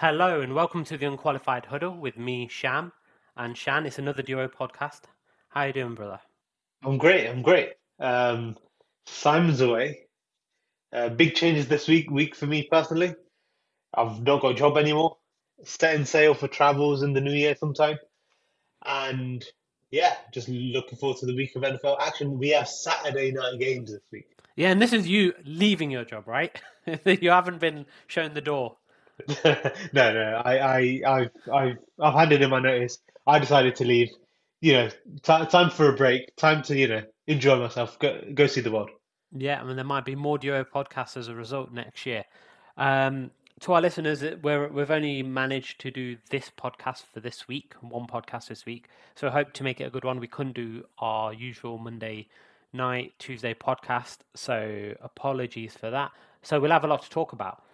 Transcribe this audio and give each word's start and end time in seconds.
Hello 0.00 0.40
and 0.42 0.54
welcome 0.54 0.84
to 0.84 0.96
the 0.96 1.06
Unqualified 1.06 1.66
Huddle 1.66 1.96
with 1.96 2.16
me, 2.16 2.46
Sham, 2.46 2.92
and 3.36 3.58
Shan. 3.58 3.84
It's 3.84 3.98
another 3.98 4.22
duo 4.22 4.46
podcast. 4.46 5.00
How 5.48 5.64
you 5.64 5.72
doing, 5.72 5.96
brother? 5.96 6.20
I'm 6.84 6.98
great. 6.98 7.26
I'm 7.26 7.42
great. 7.42 7.70
Um, 7.98 8.56
Simon's 9.08 9.60
away. 9.60 10.02
Uh, 10.92 11.08
big 11.08 11.34
changes 11.34 11.66
this 11.66 11.88
week. 11.88 12.12
Week 12.12 12.36
for 12.36 12.46
me 12.46 12.68
personally. 12.70 13.16
I've 13.92 14.22
not 14.22 14.40
got 14.40 14.52
a 14.52 14.54
job 14.54 14.78
anymore. 14.78 15.16
Setting 15.64 16.04
sail 16.04 16.32
for 16.32 16.46
travels 16.46 17.02
in 17.02 17.12
the 17.12 17.20
new 17.20 17.32
year 17.32 17.56
sometime, 17.56 17.98
and 18.86 19.44
yeah, 19.90 20.14
just 20.32 20.48
looking 20.48 20.96
forward 20.96 21.18
to 21.18 21.26
the 21.26 21.34
week 21.34 21.56
of 21.56 21.62
NFL 21.62 21.96
action. 22.00 22.38
We 22.38 22.50
have 22.50 22.68
Saturday 22.68 23.32
night 23.32 23.58
games 23.58 23.90
this 23.90 24.04
week. 24.12 24.28
Yeah, 24.54 24.70
and 24.70 24.80
this 24.80 24.92
is 24.92 25.08
you 25.08 25.34
leaving 25.44 25.90
your 25.90 26.04
job, 26.04 26.28
right? 26.28 26.56
you 27.04 27.30
haven't 27.30 27.58
been 27.58 27.84
shown 28.06 28.34
the 28.34 28.40
door. 28.40 28.76
no, 29.92 30.12
no. 30.12 30.42
I, 30.44 30.58
I, 30.58 31.00
I've, 31.06 31.30
I've, 31.52 31.76
I've 32.00 32.14
handed 32.14 32.42
in 32.42 32.50
my 32.50 32.60
notice. 32.60 32.98
I 33.26 33.38
decided 33.38 33.76
to 33.76 33.84
leave. 33.84 34.08
You 34.60 34.72
know, 34.72 34.88
t- 34.88 35.46
time 35.46 35.70
for 35.70 35.88
a 35.88 35.96
break. 35.96 36.34
Time 36.36 36.62
to 36.64 36.76
you 36.76 36.88
know 36.88 37.02
enjoy 37.26 37.58
myself. 37.58 37.98
Go, 37.98 38.20
go 38.34 38.46
see 38.46 38.60
the 38.60 38.72
world. 38.72 38.90
Yeah, 39.36 39.60
I 39.60 39.64
mean 39.64 39.76
there 39.76 39.84
might 39.84 40.04
be 40.04 40.16
more 40.16 40.38
duo 40.38 40.64
podcasts 40.64 41.16
as 41.16 41.28
a 41.28 41.34
result 41.34 41.72
next 41.72 42.06
year. 42.06 42.24
Um, 42.76 43.30
to 43.60 43.72
our 43.72 43.80
listeners, 43.80 44.22
we're, 44.42 44.68
we've 44.68 44.90
only 44.90 45.22
managed 45.22 45.80
to 45.80 45.90
do 45.90 46.16
this 46.30 46.50
podcast 46.56 47.04
for 47.12 47.20
this 47.20 47.48
week, 47.48 47.74
one 47.80 48.06
podcast 48.06 48.48
this 48.48 48.64
week. 48.64 48.88
So 49.16 49.26
I 49.26 49.30
hope 49.30 49.52
to 49.54 49.64
make 49.64 49.80
it 49.80 49.84
a 49.84 49.90
good 49.90 50.04
one. 50.04 50.20
We 50.20 50.28
couldn't 50.28 50.54
do 50.54 50.84
our 50.98 51.32
usual 51.32 51.76
Monday 51.76 52.28
night, 52.72 53.14
Tuesday 53.18 53.54
podcast. 53.54 54.18
So 54.34 54.94
apologies 55.00 55.74
for 55.74 55.90
that. 55.90 56.12
So 56.42 56.60
we'll 56.60 56.70
have 56.70 56.84
a 56.84 56.88
lot 56.88 57.02
to 57.02 57.10
talk 57.10 57.32
about. 57.32 57.64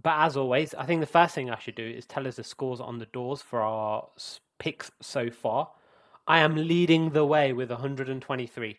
But 0.00 0.18
as 0.18 0.36
always, 0.36 0.74
I 0.74 0.86
think 0.86 1.00
the 1.00 1.06
first 1.06 1.34
thing 1.34 1.50
I 1.50 1.58
should 1.58 1.74
do 1.74 1.86
is 1.86 2.06
tell 2.06 2.26
us 2.26 2.36
the 2.36 2.44
scores 2.44 2.80
on 2.80 2.98
the 2.98 3.06
doors 3.06 3.42
for 3.42 3.60
our 3.60 4.08
picks 4.58 4.90
so 5.00 5.30
far. 5.30 5.70
I 6.26 6.38
am 6.38 6.54
leading 6.54 7.10
the 7.10 7.26
way 7.26 7.52
with 7.52 7.70
123. 7.70 8.78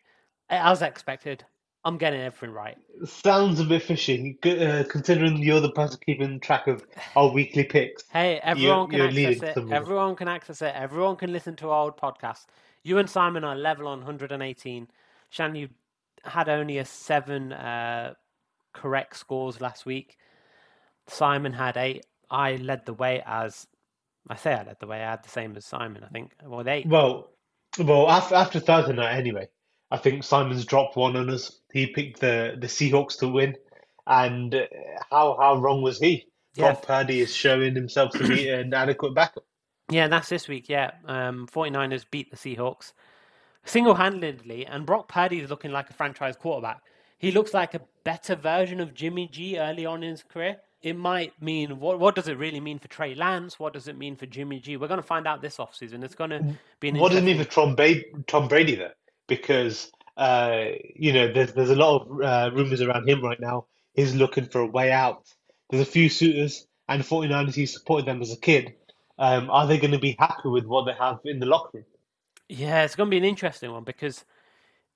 As 0.49 0.81
expected, 0.81 1.45
I'm 1.85 1.97
getting 1.97 2.21
everything 2.21 2.51
right. 2.51 2.77
Sounds 3.05 3.59
a 3.59 3.65
bit 3.65 3.83
fishy, 3.83 4.37
uh, 4.43 4.83
considering 4.89 5.37
you're 5.37 5.59
the 5.59 5.71
person 5.71 5.99
keeping 6.05 6.39
track 6.39 6.67
of 6.67 6.85
our 7.15 7.29
weekly 7.29 7.65
picks. 7.65 8.05
Hey, 8.09 8.39
everyone 8.41 8.91
you're, 8.91 9.07
can 9.07 9.15
you're 9.15 9.33
access 9.33 9.57
it. 9.57 9.71
Everyone 9.71 10.15
can 10.15 10.27
access 10.29 10.61
it. 10.61 10.73
Everyone 10.75 11.17
can 11.17 11.33
listen 11.33 11.55
to 11.57 11.69
our 11.69 11.83
old 11.83 11.97
podcast. 11.97 12.45
You 12.83 12.97
and 12.97 13.09
Simon 13.09 13.43
are 13.43 13.55
level 13.55 13.87
on 13.87 13.99
118. 13.99 14.87
Shan, 15.29 15.55
you 15.55 15.69
had 16.23 16.47
only 16.47 16.77
a 16.77 16.85
seven 16.85 17.51
uh, 17.51 18.13
correct 18.71 19.17
scores 19.17 19.59
last 19.59 19.85
week. 19.85 20.17
Simon 21.07 21.53
had 21.53 21.77
eight. 21.77 22.05
I 22.29 22.55
led 22.55 22.85
the 22.85 22.93
way 22.93 23.21
as 23.25 23.67
I 24.29 24.35
say 24.35 24.53
I 24.53 24.63
led 24.63 24.77
the 24.79 24.87
way. 24.87 25.03
I 25.03 25.11
had 25.11 25.23
the 25.23 25.29
same 25.29 25.55
as 25.57 25.65
Simon. 25.65 26.03
I 26.03 26.07
think. 26.07 26.31
Well, 26.43 26.67
eight. 26.67 26.87
Well, 26.87 27.29
well 27.77 28.09
after 28.09 28.35
after 28.35 28.59
Thursday 28.59 28.93
night 28.93 29.17
anyway. 29.17 29.47
I 29.91 29.97
think 29.97 30.23
Simon's 30.23 30.65
dropped 30.65 30.95
one 30.95 31.15
on 31.15 31.29
us. 31.29 31.59
He 31.71 31.87
picked 31.87 32.19
the 32.19 32.55
the 32.59 32.67
Seahawks 32.67 33.17
to 33.19 33.27
win, 33.27 33.55
and 34.07 34.55
uh, 34.55 34.65
how 35.11 35.37
how 35.39 35.57
wrong 35.57 35.81
was 35.81 35.99
he? 35.99 36.25
Yeah. 36.55 36.71
Brock 36.71 36.85
Purdy 36.87 37.19
is 37.21 37.33
showing 37.35 37.75
himself 37.75 38.11
to 38.13 38.27
be 38.27 38.49
an 38.49 38.73
adequate 38.73 39.13
backup. 39.13 39.45
Yeah, 39.89 40.07
that's 40.07 40.29
this 40.29 40.47
week. 40.47 40.69
Yeah, 40.69 40.91
um, 41.05 41.47
49ers 41.51 42.05
beat 42.09 42.31
the 42.31 42.37
Seahawks 42.37 42.93
single 43.65 43.95
handedly, 43.95 44.65
and 44.65 44.85
Brock 44.85 45.07
Purdy 45.07 45.39
is 45.39 45.49
looking 45.49 45.71
like 45.71 45.89
a 45.89 45.93
franchise 45.93 46.35
quarterback. 46.35 46.81
He 47.17 47.31
looks 47.31 47.53
like 47.53 47.73
a 47.73 47.81
better 48.03 48.35
version 48.35 48.79
of 48.79 48.93
Jimmy 48.93 49.27
G 49.27 49.57
early 49.57 49.85
on 49.85 50.03
in 50.03 50.11
his 50.11 50.23
career 50.23 50.57
it 50.83 50.97
might 50.97 51.41
mean 51.41 51.79
what 51.79 51.99
what 51.99 52.13
does 52.13 52.27
it 52.27 52.37
really 52.37 52.59
mean 52.59 52.77
for 52.77 52.89
Trey 52.89 53.15
Lance? 53.15 53.57
What 53.57 53.73
does 53.73 53.87
it 53.87 53.97
mean 53.97 54.15
for 54.15 54.25
Jimmy 54.25 54.59
G? 54.59 54.77
We're 54.77 54.89
going 54.89 55.01
to 55.01 55.07
find 55.07 55.25
out 55.25 55.41
this 55.41 55.57
offseason. 55.57 56.03
It's 56.03 56.13
going 56.13 56.29
to 56.29 56.57
be 56.79 56.89
an 56.89 56.97
What 56.99 57.09
does 57.09 57.19
it 57.19 57.23
mean 57.23 57.37
for 57.37 57.49
Tom 57.49 57.75
Brady, 57.75 58.05
Tom 58.27 58.47
Brady 58.47 58.75
there? 58.75 58.93
Because 59.27 59.89
uh, 60.17 60.65
you 60.95 61.13
know, 61.13 61.31
there's 61.31 61.53
there's 61.53 61.69
a 61.69 61.75
lot 61.75 62.01
of 62.01 62.21
uh, 62.21 62.55
rumors 62.55 62.81
around 62.81 63.07
him 63.09 63.23
right 63.23 63.39
now. 63.39 63.65
He's 63.93 64.13
looking 64.13 64.45
for 64.45 64.61
a 64.61 64.67
way 64.67 64.91
out. 64.91 65.25
There's 65.69 65.87
a 65.87 65.89
few 65.89 66.09
suitors, 66.09 66.67
and 66.87 67.01
49ers, 67.03 67.55
he 67.55 67.65
supported 67.65 68.05
them 68.05 68.21
as 68.21 68.31
a 68.31 68.37
kid. 68.37 68.73
Um, 69.17 69.49
are 69.49 69.67
they 69.67 69.77
going 69.77 69.91
to 69.91 69.99
be 69.99 70.15
happy 70.19 70.49
with 70.49 70.65
what 70.65 70.85
they 70.85 70.93
have 70.93 71.19
in 71.25 71.39
the 71.39 71.45
locker 71.45 71.77
room? 71.77 71.85
Yeah, 72.49 72.83
it's 72.83 72.95
going 72.95 73.07
to 73.07 73.11
be 73.11 73.17
an 73.17 73.23
interesting 73.23 73.71
one 73.71 73.83
because 73.83 74.25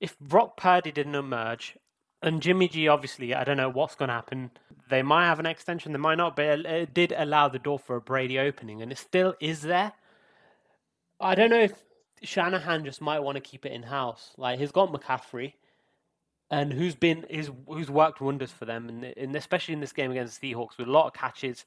if 0.00 0.18
Brock 0.18 0.56
Purdy 0.56 0.92
didn't 0.92 1.14
emerge 1.14 1.76
and 2.22 2.42
Jimmy 2.42 2.68
G, 2.68 2.88
obviously, 2.88 3.34
I 3.34 3.44
don't 3.44 3.56
know 3.56 3.70
what's 3.70 3.94
going 3.94 4.08
to 4.08 4.14
happen. 4.14 4.50
They 4.88 5.02
might 5.02 5.26
have 5.26 5.38
an 5.38 5.46
extension, 5.46 5.92
they 5.92 5.98
might 5.98 6.16
not, 6.16 6.36
but 6.36 6.60
it 6.60 6.94
did 6.94 7.12
allow 7.16 7.48
the 7.48 7.58
door 7.58 7.78
for 7.78 7.96
a 7.96 8.00
Brady 8.00 8.38
opening, 8.38 8.82
and 8.82 8.92
it 8.92 8.98
still 8.98 9.34
is 9.40 9.62
there. 9.62 9.92
I 11.20 11.34
don't 11.34 11.50
know 11.50 11.60
if 11.60 11.74
Shanahan 12.22 12.84
just 12.84 13.00
might 13.00 13.20
want 13.20 13.36
to 13.36 13.40
keep 13.40 13.66
it 13.66 13.72
in 13.72 13.82
house. 13.84 14.32
Like 14.36 14.58
he's 14.58 14.72
got 14.72 14.92
McCaffrey, 14.92 15.54
and 16.50 16.72
who's 16.72 16.94
been 16.94 17.24
is 17.24 17.50
who's 17.66 17.90
worked 17.90 18.20
wonders 18.20 18.52
for 18.52 18.64
them, 18.64 18.88
and, 18.88 19.04
and 19.04 19.36
especially 19.36 19.74
in 19.74 19.80
this 19.80 19.92
game 19.92 20.10
against 20.10 20.40
the 20.40 20.52
Seahawks 20.52 20.78
with 20.78 20.88
a 20.88 20.92
lot 20.92 21.06
of 21.06 21.12
catches. 21.12 21.64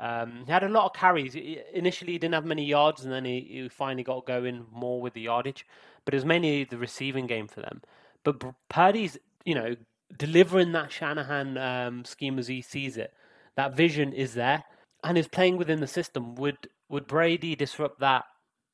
Um, 0.00 0.44
he 0.46 0.52
had 0.52 0.62
a 0.62 0.68
lot 0.68 0.84
of 0.84 0.92
carries. 0.92 1.32
He, 1.32 1.60
initially, 1.74 2.12
he 2.12 2.18
didn't 2.18 2.34
have 2.34 2.44
many 2.44 2.64
yards, 2.64 3.04
and 3.04 3.12
then 3.12 3.24
he, 3.24 3.40
he 3.40 3.68
finally 3.68 4.04
got 4.04 4.26
going 4.26 4.64
more 4.70 5.00
with 5.00 5.14
the 5.14 5.22
yardage. 5.22 5.66
But 6.04 6.14
it 6.14 6.18
was 6.18 6.24
mainly 6.24 6.62
the 6.64 6.78
receiving 6.78 7.26
game 7.26 7.48
for 7.48 7.60
them. 7.60 7.82
But 8.22 8.42
Purdy's 8.68 9.18
you 9.48 9.54
know, 9.54 9.74
delivering 10.16 10.72
that 10.72 10.92
Shanahan 10.92 11.58
um, 11.58 12.04
scheme 12.04 12.38
as 12.38 12.48
he 12.48 12.62
sees 12.62 12.96
it. 12.96 13.12
That 13.56 13.74
vision 13.74 14.12
is 14.12 14.34
there 14.34 14.64
and 15.04 15.18
is 15.18 15.28
playing 15.28 15.56
within 15.56 15.80
the 15.80 15.86
system. 15.86 16.34
Would 16.36 16.68
would 16.88 17.06
Brady 17.06 17.54
disrupt 17.54 18.00
that 18.00 18.24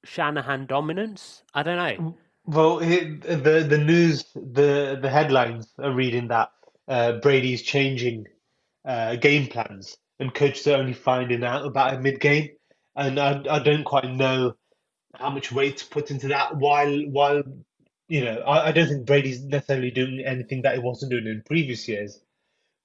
Shanahan 0.05 0.67
dominance? 0.67 1.43
I 1.55 1.63
don't 1.63 1.77
know. 1.77 2.17
Well, 2.47 2.79
the 2.79 3.67
the 3.69 3.79
news, 3.79 4.25
the 4.35 4.99
the 5.01 5.11
headlines 5.11 5.73
are 5.79 5.93
reading 5.93 6.29
that 6.29 6.51
uh, 6.87 7.13
Brady's 7.13 7.63
changing 7.63 8.27
uh, 8.85 9.17
game 9.17 9.47
plans, 9.47 9.97
and 10.21 10.35
coaches 10.35 10.67
are 10.67 10.77
only 10.77 10.93
finding 10.93 11.43
out 11.43 11.65
about 11.65 11.95
it 11.95 12.03
mid 12.03 12.21
game, 12.21 12.51
and 12.97 13.19
I 13.19 13.43
I 13.49 13.59
don't 13.61 13.85
quite 13.85 14.11
know 14.11 14.55
how 15.15 15.31
much 15.31 15.53
weight 15.53 15.79
to 15.79 15.87
put 15.87 16.11
into 16.11 16.29
that 16.29 16.57
while 16.57 17.01
while 17.09 17.43
you 18.09 18.25
know, 18.25 18.41
I, 18.41 18.69
I 18.69 18.73
don't 18.73 18.89
think 18.89 19.07
Brady's 19.07 19.43
necessarily 19.43 19.91
doing 19.91 20.23
anything 20.25 20.63
that 20.63 20.75
he 20.75 20.81
wasn't 20.81 21.11
doing 21.11 21.27
in 21.27 21.43
previous 21.47 21.89
years. 21.89 22.21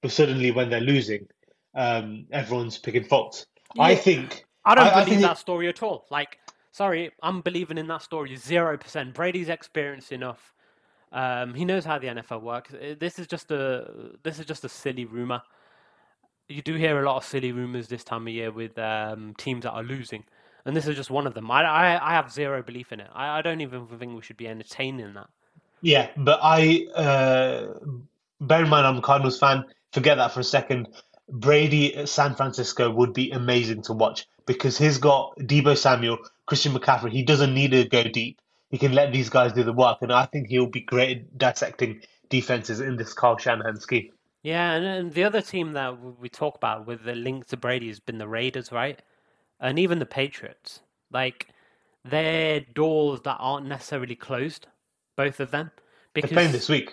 But 0.02 0.12
suddenly, 0.12 0.50
when 0.50 0.70
they're 0.70 0.80
losing, 0.80 1.26
um, 1.74 2.26
everyone's 2.32 2.78
picking 2.78 3.04
faults. 3.04 3.46
Yeah. 3.74 3.82
I 3.82 3.94
think. 3.94 4.44
I 4.64 4.74
don't 4.74 4.86
I, 4.86 5.04
believe 5.04 5.18
I 5.18 5.22
that 5.22 5.32
it... 5.32 5.38
story 5.38 5.68
at 5.68 5.82
all. 5.82 6.06
Like, 6.10 6.38
sorry, 6.72 7.12
I'm 7.22 7.42
believing 7.42 7.78
in 7.78 7.86
that 7.88 8.02
story 8.02 8.34
zero 8.36 8.76
percent. 8.78 9.14
Brady's 9.14 9.48
experienced 9.48 10.12
enough. 10.12 10.54
Um, 11.12 11.54
he 11.54 11.64
knows 11.64 11.84
how 11.84 11.98
the 11.98 12.06
NFL 12.06 12.42
works. 12.42 12.72
Uh, 12.72 12.94
this 12.98 13.18
is 13.18 13.26
just 13.26 13.50
a 13.50 14.12
this 14.22 14.38
is 14.38 14.46
just 14.46 14.64
a 14.64 14.68
silly 14.68 15.04
rumor. 15.04 15.42
You 16.48 16.62
do 16.62 16.74
hear 16.74 17.00
a 17.00 17.04
lot 17.04 17.16
of 17.16 17.24
silly 17.24 17.52
rumors 17.52 17.88
this 17.88 18.04
time 18.04 18.26
of 18.26 18.32
year 18.32 18.50
with 18.50 18.76
um, 18.78 19.34
teams 19.38 19.64
that 19.64 19.72
are 19.72 19.82
losing 19.82 20.24
and 20.64 20.76
this 20.76 20.86
is 20.86 20.96
just 20.96 21.10
one 21.10 21.26
of 21.26 21.34
them. 21.34 21.50
I, 21.50 21.62
I, 21.62 22.10
I 22.10 22.12
have 22.12 22.30
zero 22.30 22.62
belief 22.62 22.92
in 22.92 23.00
it. 23.00 23.08
I, 23.14 23.38
I 23.38 23.42
don't 23.42 23.60
even 23.60 23.86
think 23.86 24.14
we 24.14 24.22
should 24.22 24.36
be 24.36 24.48
entertaining 24.48 25.14
that. 25.14 25.28
Yeah, 25.82 26.08
but 26.16 26.40
I 26.42 26.86
uh, 26.94 27.74
bear 28.40 28.64
in 28.64 28.68
mind 28.68 28.86
I'm 28.86 28.98
a 28.98 29.02
Cardinals 29.02 29.38
fan. 29.38 29.64
Forget 29.92 30.18
that 30.18 30.32
for 30.32 30.40
a 30.40 30.44
second. 30.44 30.88
Brady 31.28 31.96
at 31.96 32.08
San 32.08 32.34
Francisco 32.34 32.90
would 32.90 33.14
be 33.14 33.30
amazing 33.30 33.82
to 33.82 33.92
watch 33.92 34.26
because 34.46 34.76
he's 34.76 34.98
got 34.98 35.36
Deebo 35.38 35.76
Samuel, 35.76 36.18
Christian 36.46 36.72
McCaffrey. 36.72 37.12
He 37.12 37.22
doesn't 37.22 37.54
need 37.54 37.70
to 37.70 37.84
go 37.84 38.02
deep. 38.04 38.40
He 38.70 38.78
can 38.78 38.92
let 38.92 39.12
these 39.12 39.28
guys 39.28 39.52
do 39.52 39.64
the 39.64 39.72
work, 39.72 39.98
and 40.00 40.12
I 40.12 40.26
think 40.26 40.48
he'll 40.48 40.66
be 40.66 40.80
great 40.80 41.18
at 41.18 41.38
dissecting 41.38 42.02
defenses 42.28 42.80
in 42.80 42.96
this 42.96 43.12
Kyle 43.12 43.36
Shanahan 43.36 43.80
scheme. 43.80 44.10
Yeah, 44.42 44.72
and, 44.72 44.84
and 44.86 45.12
the 45.12 45.24
other 45.24 45.42
team 45.42 45.72
that 45.72 45.98
we 46.18 46.28
talk 46.28 46.56
about 46.56 46.86
with 46.86 47.04
the 47.04 47.14
link 47.14 47.46
to 47.48 47.56
Brady 47.56 47.88
has 47.88 48.00
been 48.00 48.18
the 48.18 48.28
Raiders, 48.28 48.72
right? 48.72 49.00
And 49.60 49.78
even 49.78 49.98
the 49.98 50.06
Patriots, 50.06 50.80
like 51.12 51.48
they're 52.04 52.60
doors 52.60 53.20
that 53.24 53.36
aren't 53.38 53.66
necessarily 53.66 54.16
closed, 54.16 54.66
both 55.16 55.40
of 55.40 55.50
them. 55.50 55.70
Because, 56.14 56.30
they're 56.30 56.36
playing 56.36 56.52
this 56.52 56.68
week. 56.68 56.92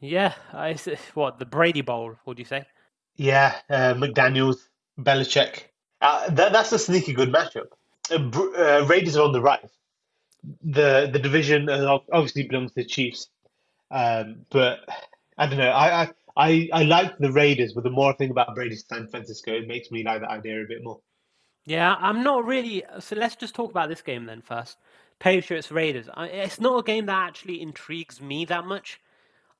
Yeah, 0.00 0.34
I 0.52 0.76
what 1.14 1.38
the 1.38 1.46
Brady 1.46 1.80
Bowl? 1.80 2.16
Would 2.26 2.38
you 2.38 2.44
say? 2.44 2.64
Yeah, 3.16 3.54
uh, 3.70 3.94
McDaniels, 3.94 4.56
Belichick. 5.00 5.62
Uh, 6.02 6.28
that, 6.30 6.52
that's 6.52 6.72
a 6.72 6.78
sneaky 6.78 7.12
good 7.12 7.32
matchup. 7.32 7.68
Uh, 8.10 8.18
uh 8.58 8.84
Raiders 8.86 9.16
are 9.16 9.24
on 9.24 9.32
the 9.32 9.40
rise. 9.40 9.70
The 10.62 11.08
the 11.12 11.18
division 11.18 11.68
obviously 11.68 12.44
belongs 12.44 12.72
to 12.72 12.82
the 12.82 12.84
Chiefs, 12.84 13.28
um, 13.90 14.36
but 14.50 14.80
I 15.38 15.46
don't 15.46 15.58
know. 15.58 15.70
I, 15.70 16.02
I 16.02 16.10
I 16.36 16.68
I 16.72 16.82
like 16.84 17.18
the 17.18 17.32
Raiders, 17.32 17.72
but 17.72 17.82
the 17.82 17.90
more 17.90 18.12
I 18.12 18.16
think 18.16 18.30
about 18.30 18.54
Brady's 18.54 18.84
San 18.86 19.08
Francisco, 19.08 19.52
it 19.52 19.66
makes 19.66 19.90
me 19.90 20.04
like 20.04 20.20
that 20.20 20.30
idea 20.30 20.62
a 20.62 20.66
bit 20.66 20.84
more. 20.84 21.00
Yeah, 21.66 21.96
I'm 21.98 22.22
not 22.22 22.46
really. 22.46 22.84
So 23.00 23.16
let's 23.16 23.36
just 23.36 23.54
talk 23.54 23.70
about 23.70 23.88
this 23.88 24.00
game 24.02 24.24
then 24.24 24.40
first. 24.40 24.78
Patriots 25.18 25.72
Raiders. 25.72 26.08
It's 26.16 26.60
not 26.60 26.78
a 26.78 26.82
game 26.82 27.06
that 27.06 27.26
actually 27.28 27.60
intrigues 27.60 28.20
me 28.20 28.44
that 28.46 28.66
much. 28.66 29.00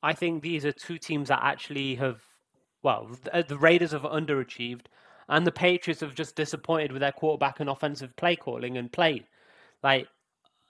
I 0.02 0.12
think 0.12 0.42
these 0.42 0.64
are 0.64 0.72
two 0.72 0.98
teams 0.98 1.28
that 1.28 1.40
actually 1.42 1.96
have, 1.96 2.20
well, 2.82 3.10
the 3.48 3.58
Raiders 3.58 3.92
have 3.92 4.02
underachieved, 4.02 4.86
and 5.28 5.46
the 5.46 5.52
Patriots 5.52 6.02
have 6.02 6.14
just 6.14 6.36
disappointed 6.36 6.92
with 6.92 7.00
their 7.00 7.12
quarterback 7.12 7.58
and 7.58 7.68
offensive 7.68 8.14
play 8.16 8.36
calling 8.36 8.76
and 8.76 8.92
play. 8.92 9.26
Like 9.82 10.06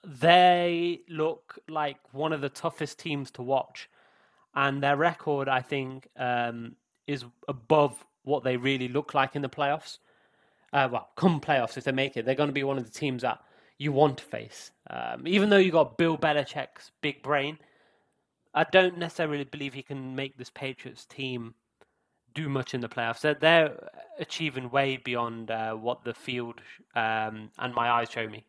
they 0.03 1.01
look 1.09 1.59
like 1.67 1.97
one 2.13 2.33
of 2.33 2.41
the 2.41 2.49
toughest 2.49 2.97
teams 2.97 3.29
to 3.31 3.43
watch, 3.43 3.89
and 4.55 4.81
their 4.81 4.95
record, 4.95 5.49
I 5.49 5.61
think, 5.61 6.07
um, 6.17 6.77
is 7.05 7.25
above 7.47 8.03
what 8.23 8.43
they 8.43 8.57
really 8.57 8.87
look 8.87 9.13
like 9.13 9.35
in 9.35 9.41
the 9.43 9.49
playoffs. 9.49 9.99
Uh, 10.73 10.89
well, 10.91 11.09
come 11.15 11.39
playoffs, 11.39 11.77
if 11.77 11.83
they 11.85 11.91
make 11.91 12.17
it, 12.17 12.25
they're 12.25 12.35
going 12.35 12.49
to 12.49 12.53
be 12.53 12.63
one 12.63 12.77
of 12.77 12.83
the 12.83 12.99
teams 12.99 13.21
that 13.21 13.41
you 13.77 13.91
want 13.91 14.17
to 14.17 14.23
face. 14.23 14.71
Um, 14.89 15.27
even 15.27 15.49
though 15.49 15.57
you 15.57 15.71
got 15.71 15.97
Bill 15.97 16.17
Belichick's 16.17 16.91
big 17.01 17.23
brain, 17.23 17.57
I 18.53 18.65
don't 18.65 18.97
necessarily 18.97 19.43
believe 19.43 19.73
he 19.73 19.83
can 19.83 20.15
make 20.15 20.37
this 20.37 20.49
Patriots 20.49 21.05
team 21.05 21.53
do 22.33 22.49
much 22.49 22.73
in 22.73 22.81
the 22.81 22.89
playoffs. 22.89 23.21
They're, 23.21 23.35
they're 23.35 23.89
achieving 24.19 24.69
way 24.69 24.97
beyond 24.97 25.51
uh, 25.51 25.73
what 25.73 26.03
the 26.03 26.13
field 26.13 26.61
um, 26.95 27.49
and 27.57 27.73
my 27.73 27.89
eyes 27.89 28.09
show 28.09 28.27
me. 28.27 28.45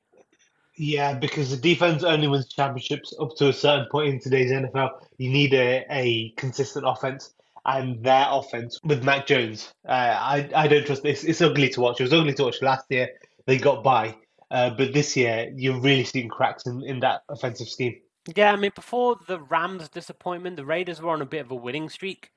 Yeah, 0.76 1.14
because 1.14 1.50
the 1.50 1.56
defense 1.56 2.04
only 2.04 2.28
wins 2.28 2.48
championships 2.48 3.12
up 3.20 3.34
to 3.36 3.48
a 3.48 3.52
certain 3.52 3.86
point 3.90 4.14
in 4.14 4.20
today's 4.20 4.52
NFL. 4.52 4.90
You 5.16 5.30
need 5.30 5.52
a, 5.52 5.84
a 5.90 6.30
consistent 6.36 6.84
offense, 6.86 7.34
and 7.64 8.02
their 8.02 8.26
offense 8.30 8.78
with 8.84 9.04
Mac 9.04 9.26
Jones, 9.26 9.72
uh, 9.86 9.92
I 9.92 10.48
I 10.54 10.68
don't 10.68 10.86
trust 10.86 11.02
this. 11.02 11.24
It's 11.24 11.40
ugly 11.40 11.68
to 11.70 11.80
watch. 11.80 12.00
It 12.00 12.04
was 12.04 12.12
ugly 12.12 12.34
to 12.34 12.44
watch 12.44 12.62
last 12.62 12.86
year. 12.90 13.08
They 13.46 13.58
got 13.58 13.82
by, 13.82 14.16
uh, 14.50 14.70
but 14.70 14.92
this 14.92 15.16
year 15.16 15.50
you're 15.54 15.80
really 15.80 16.04
seeing 16.04 16.28
cracks 16.28 16.66
in, 16.66 16.82
in 16.84 17.00
that 17.00 17.22
offensive 17.28 17.68
scheme. 17.68 17.96
Yeah, 18.36 18.52
I 18.52 18.56
mean, 18.56 18.72
before 18.74 19.16
the 19.26 19.40
Rams' 19.40 19.88
disappointment, 19.88 20.56
the 20.56 20.66
Raiders 20.66 21.00
were 21.00 21.10
on 21.10 21.22
a 21.22 21.26
bit 21.26 21.40
of 21.40 21.50
a 21.50 21.54
winning 21.54 21.88
streak. 21.88 22.30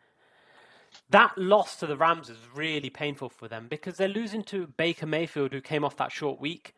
That 1.10 1.38
loss 1.38 1.76
to 1.78 1.88
the 1.88 1.98
Rams 1.98 2.30
is 2.30 2.38
really 2.54 2.90
painful 2.90 3.30
for 3.30 3.48
them 3.48 3.68
because 3.70 3.98
they're 3.98 4.08
losing 4.08 4.44
to 4.46 4.68
Baker 4.68 5.06
Mayfield, 5.06 5.52
who 5.52 5.62
came 5.62 5.84
off 5.84 5.98
that 5.98 6.12
short 6.12 6.40
week. 6.40 6.76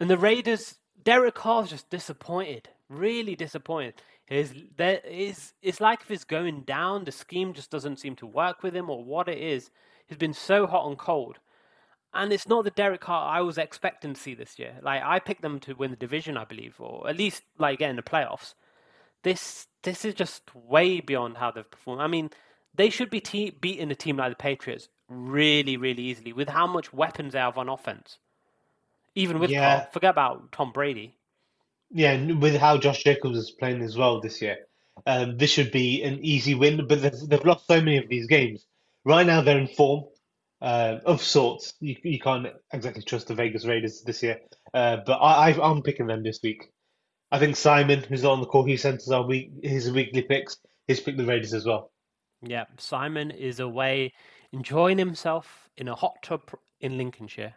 And 0.00 0.10
the 0.10 0.18
Raiders, 0.18 0.76
Derek 1.04 1.36
Carr's 1.36 1.70
just 1.70 1.90
disappointed, 1.90 2.68
really 2.88 3.36
disappointed. 3.36 3.94
His, 4.28 4.52
there 4.76 5.00
is, 5.08 5.54
it's 5.62 5.80
like 5.80 6.02
if 6.02 6.10
it's 6.10 6.24
going 6.24 6.62
down, 6.62 7.04
the 7.04 7.12
scheme 7.12 7.54
just 7.54 7.70
doesn't 7.70 7.98
seem 7.98 8.14
to 8.16 8.26
work 8.26 8.62
with 8.62 8.76
him 8.76 8.90
or 8.90 9.02
what 9.02 9.26
it 9.26 9.38
is. 9.38 9.70
He's 10.06 10.18
been 10.18 10.34
so 10.34 10.66
hot 10.66 10.86
and 10.86 10.98
cold. 10.98 11.38
And 12.12 12.30
it's 12.32 12.46
not 12.46 12.64
the 12.64 12.70
Derek 12.70 13.00
Carr 13.00 13.26
I 13.26 13.40
was 13.40 13.56
expecting 13.56 14.12
to 14.14 14.20
see 14.20 14.34
this 14.34 14.58
year. 14.58 14.74
Like 14.82 15.02
I 15.02 15.18
picked 15.18 15.42
them 15.42 15.60
to 15.60 15.74
win 15.74 15.90
the 15.90 15.96
division, 15.96 16.36
I 16.36 16.44
believe, 16.44 16.74
or 16.78 17.08
at 17.08 17.16
least 17.16 17.42
like 17.58 17.78
get 17.78 17.90
in 17.90 17.96
the 17.96 18.02
playoffs. 18.02 18.54
This 19.22 19.66
this 19.82 20.04
is 20.04 20.14
just 20.14 20.54
way 20.54 21.00
beyond 21.00 21.38
how 21.38 21.50
they've 21.50 21.70
performed. 21.70 22.02
I 22.02 22.06
mean, 22.06 22.30
they 22.74 22.90
should 22.90 23.10
be 23.10 23.20
te- 23.20 23.50
beating 23.50 23.90
a 23.90 23.94
team 23.94 24.16
like 24.16 24.32
the 24.32 24.36
Patriots 24.36 24.88
really, 25.08 25.76
really 25.76 26.02
easily 26.02 26.32
with 26.32 26.48
how 26.48 26.66
much 26.66 26.92
weapons 26.92 27.32
they 27.32 27.38
have 27.38 27.58
on 27.58 27.68
offense. 27.68 28.18
Even 29.14 29.38
with 29.38 29.50
Yeah. 29.50 29.86
Forget 29.86 30.10
about 30.10 30.52
Tom 30.52 30.72
Brady. 30.72 31.17
Yeah, 31.90 32.12
and 32.12 32.40
with 32.42 32.56
how 32.56 32.76
Josh 32.78 33.02
Jacobs 33.02 33.38
is 33.38 33.50
playing 33.50 33.82
as 33.82 33.96
well 33.96 34.20
this 34.20 34.42
year, 34.42 34.58
um, 35.06 35.36
this 35.38 35.50
should 35.50 35.70
be 35.70 36.02
an 36.02 36.18
easy 36.22 36.54
win. 36.54 36.86
But 36.86 37.02
they've, 37.02 37.28
they've 37.28 37.44
lost 37.44 37.66
so 37.66 37.80
many 37.80 37.98
of 37.98 38.08
these 38.08 38.26
games. 38.26 38.66
Right 39.04 39.26
now, 39.26 39.40
they're 39.40 39.58
in 39.58 39.68
form 39.68 40.04
uh, 40.60 40.96
of 41.04 41.22
sorts. 41.22 41.74
You, 41.80 41.96
you 42.02 42.18
can't 42.18 42.46
exactly 42.72 43.02
trust 43.02 43.28
the 43.28 43.34
Vegas 43.34 43.64
Raiders 43.64 44.02
this 44.02 44.22
year. 44.22 44.38
Uh, 44.74 44.98
but 45.06 45.14
I, 45.14 45.50
I, 45.50 45.70
I'm 45.70 45.82
picking 45.82 46.06
them 46.06 46.22
this 46.22 46.40
week. 46.42 46.70
I 47.30 47.38
think 47.38 47.56
Simon, 47.56 48.02
who's 48.02 48.24
on 48.24 48.40
the 48.40 48.46
call, 48.46 48.64
he 48.64 48.76
sent 48.76 49.00
us 49.00 49.10
our 49.10 49.22
week, 49.22 49.50
his 49.62 49.90
weekly 49.90 50.22
picks. 50.22 50.56
He's 50.86 51.00
picked 51.00 51.18
the 51.18 51.26
Raiders 51.26 51.52
as 51.52 51.66
well. 51.66 51.92
Yeah, 52.42 52.64
Simon 52.78 53.30
is 53.30 53.60
away 53.60 54.12
enjoying 54.52 54.98
himself 54.98 55.68
in 55.76 55.88
a 55.88 55.94
hot 55.94 56.16
tub 56.22 56.42
in 56.80 56.96
Lincolnshire, 56.96 57.54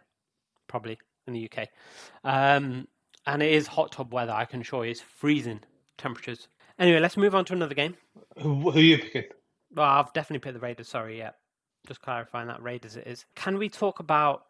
probably 0.66 0.98
in 1.26 1.32
the 1.32 1.50
UK. 1.50 1.68
Um, 2.24 2.86
and 3.26 3.42
it 3.42 3.52
is 3.52 3.66
hot 3.66 3.92
tub 3.92 4.12
weather, 4.12 4.32
I 4.32 4.44
can 4.44 4.60
assure 4.60 4.84
you. 4.84 4.90
It's 4.90 5.00
freezing 5.00 5.60
temperatures. 5.98 6.48
Anyway, 6.78 7.00
let's 7.00 7.16
move 7.16 7.34
on 7.34 7.44
to 7.46 7.52
another 7.52 7.74
game. 7.74 7.96
Who, 8.38 8.70
who 8.70 8.78
are 8.78 8.82
you 8.82 8.98
picking? 8.98 9.24
Well, 9.74 9.86
I've 9.86 10.12
definitely 10.12 10.40
picked 10.40 10.54
the 10.54 10.60
Raiders, 10.60 10.88
sorry, 10.88 11.18
yeah. 11.18 11.30
Just 11.86 12.00
clarifying 12.02 12.48
that 12.48 12.62
Raiders 12.62 12.96
it 12.96 13.06
is. 13.06 13.24
Can 13.34 13.58
we 13.58 13.68
talk 13.68 14.00
about 14.00 14.44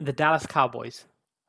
the 0.00 0.12
Dallas 0.12 0.46
Cowboys 0.46 1.04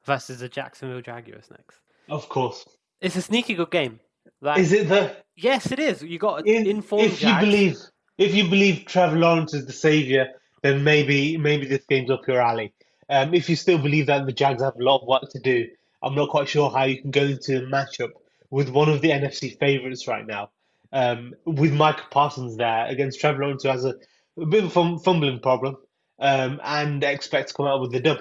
versus 0.06 0.40
the 0.40 0.50
Jacksonville 0.50 1.02
Jaguars 1.02 1.50
next? 1.52 1.80
Of 2.10 2.30
course. 2.30 2.66
It's 3.02 3.16
a 3.16 3.22
sneaky 3.22 3.54
good 3.54 3.72
game. 3.72 4.00
Like, 4.42 4.60
Is 4.60 4.72
it 4.72 4.88
the 4.88 5.16
yes, 5.36 5.72
it 5.72 5.80
is. 5.80 6.04
You 6.04 6.20
got 6.20 6.48
in, 6.48 6.68
informed 6.68 7.06
if 7.06 7.22
you 7.22 7.30
Jags. 7.30 7.46
believe 7.46 7.78
if 8.18 8.36
you 8.36 8.44
believe 8.44 8.86
Trevor 8.86 9.18
Lawrence 9.18 9.54
is 9.54 9.66
the 9.66 9.74
savior, 9.74 10.28
then 10.64 10.84
maybe 10.84 11.38
maybe 11.38 11.66
this 11.66 11.86
game's 11.88 12.12
up 12.12 12.28
your 12.28 12.42
alley. 12.42 12.74
Um, 13.10 13.34
if 13.34 13.50
you 13.50 13.56
still 13.56 13.78
believe 13.78 14.08
that 14.08 14.26
the 14.26 14.34
Jags 14.34 14.62
have 14.62 14.76
a 14.76 14.84
lot 14.84 15.02
of 15.02 15.08
work 15.08 15.24
to 15.32 15.40
do, 15.40 15.68
I'm 16.02 16.16
not 16.16 16.30
quite 16.30 16.48
sure 16.48 16.70
how 16.70 16.84
you 16.84 17.02
can 17.02 17.12
go 17.12 17.24
into 17.24 17.58
a 17.58 17.62
matchup 17.62 18.12
with 18.50 18.70
one 18.70 18.90
of 18.90 19.02
the 19.02 19.10
NFC 19.10 19.58
favorites 19.58 20.08
right 20.08 20.26
now, 20.26 20.52
um, 20.92 21.34
with 21.46 21.74
Mike 21.74 22.10
Parsons 22.12 22.58
there 22.58 22.86
against 22.88 23.20
Trevor 23.20 23.42
Lawrence, 23.42 23.64
who 23.64 23.70
has 23.70 23.86
a, 23.86 23.96
a 24.40 24.46
bit 24.46 24.64
of 24.64 24.76
a 24.76 25.00
fumbling 25.00 25.40
problem, 25.40 25.78
um, 26.20 26.60
and 26.64 27.04
expect 27.04 27.50
to 27.50 27.54
come 27.54 27.68
out 27.68 27.82
with 27.82 27.92
the 27.92 28.00
dub. 28.00 28.20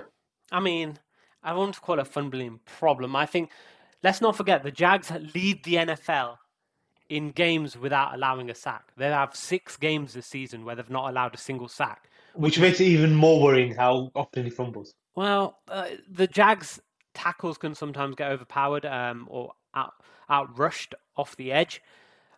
I 0.51 0.61
mean, 0.61 0.99
I 1.43 1.53
won't 1.53 1.81
call 1.81 1.99
it 1.99 2.03
a 2.03 2.05
fumbling 2.05 2.61
problem. 2.65 3.15
I 3.15 3.27
think 3.27 3.51
let's 4.03 4.21
not 4.21 4.37
forget 4.37 4.63
the 4.63 4.71
Jags 4.71 5.13
lead 5.35 5.65
the 5.65 5.75
NFL 5.75 6.39
in 7.09 7.31
games 7.31 7.77
without 7.77 8.15
allowing 8.15 8.51
a 8.51 8.55
sack. 8.55 8.93
They 8.97 9.07
have 9.07 9.37
six 9.37 9.77
games 9.77 10.15
this 10.15 10.27
season 10.27 10.65
where 10.65 10.75
they've 10.75 10.91
not 10.91 11.09
allowed 11.09 11.35
a 11.35 11.39
single 11.39 11.69
sack. 11.69 12.11
Which 12.35 12.59
makes 12.59 12.81
it 12.81 12.85
even 12.85 13.15
more 13.15 13.41
worrying 13.43 13.75
how 13.75 14.11
often 14.15 14.45
he 14.45 14.51
fumbles. 14.51 14.95
Well, 15.15 15.59
uh, 15.69 15.89
the 16.11 16.27
Jags 16.27 16.81
tackles 17.17 17.59
can 17.59 17.75
sometimes 17.75 18.15
get 18.15 18.31
overpowered 18.31 18.87
um, 18.87 19.27
or 19.31 19.53
out 19.75 19.95
outrushed 20.31 20.95
off 21.17 21.37
the 21.37 21.51
edge, 21.51 21.83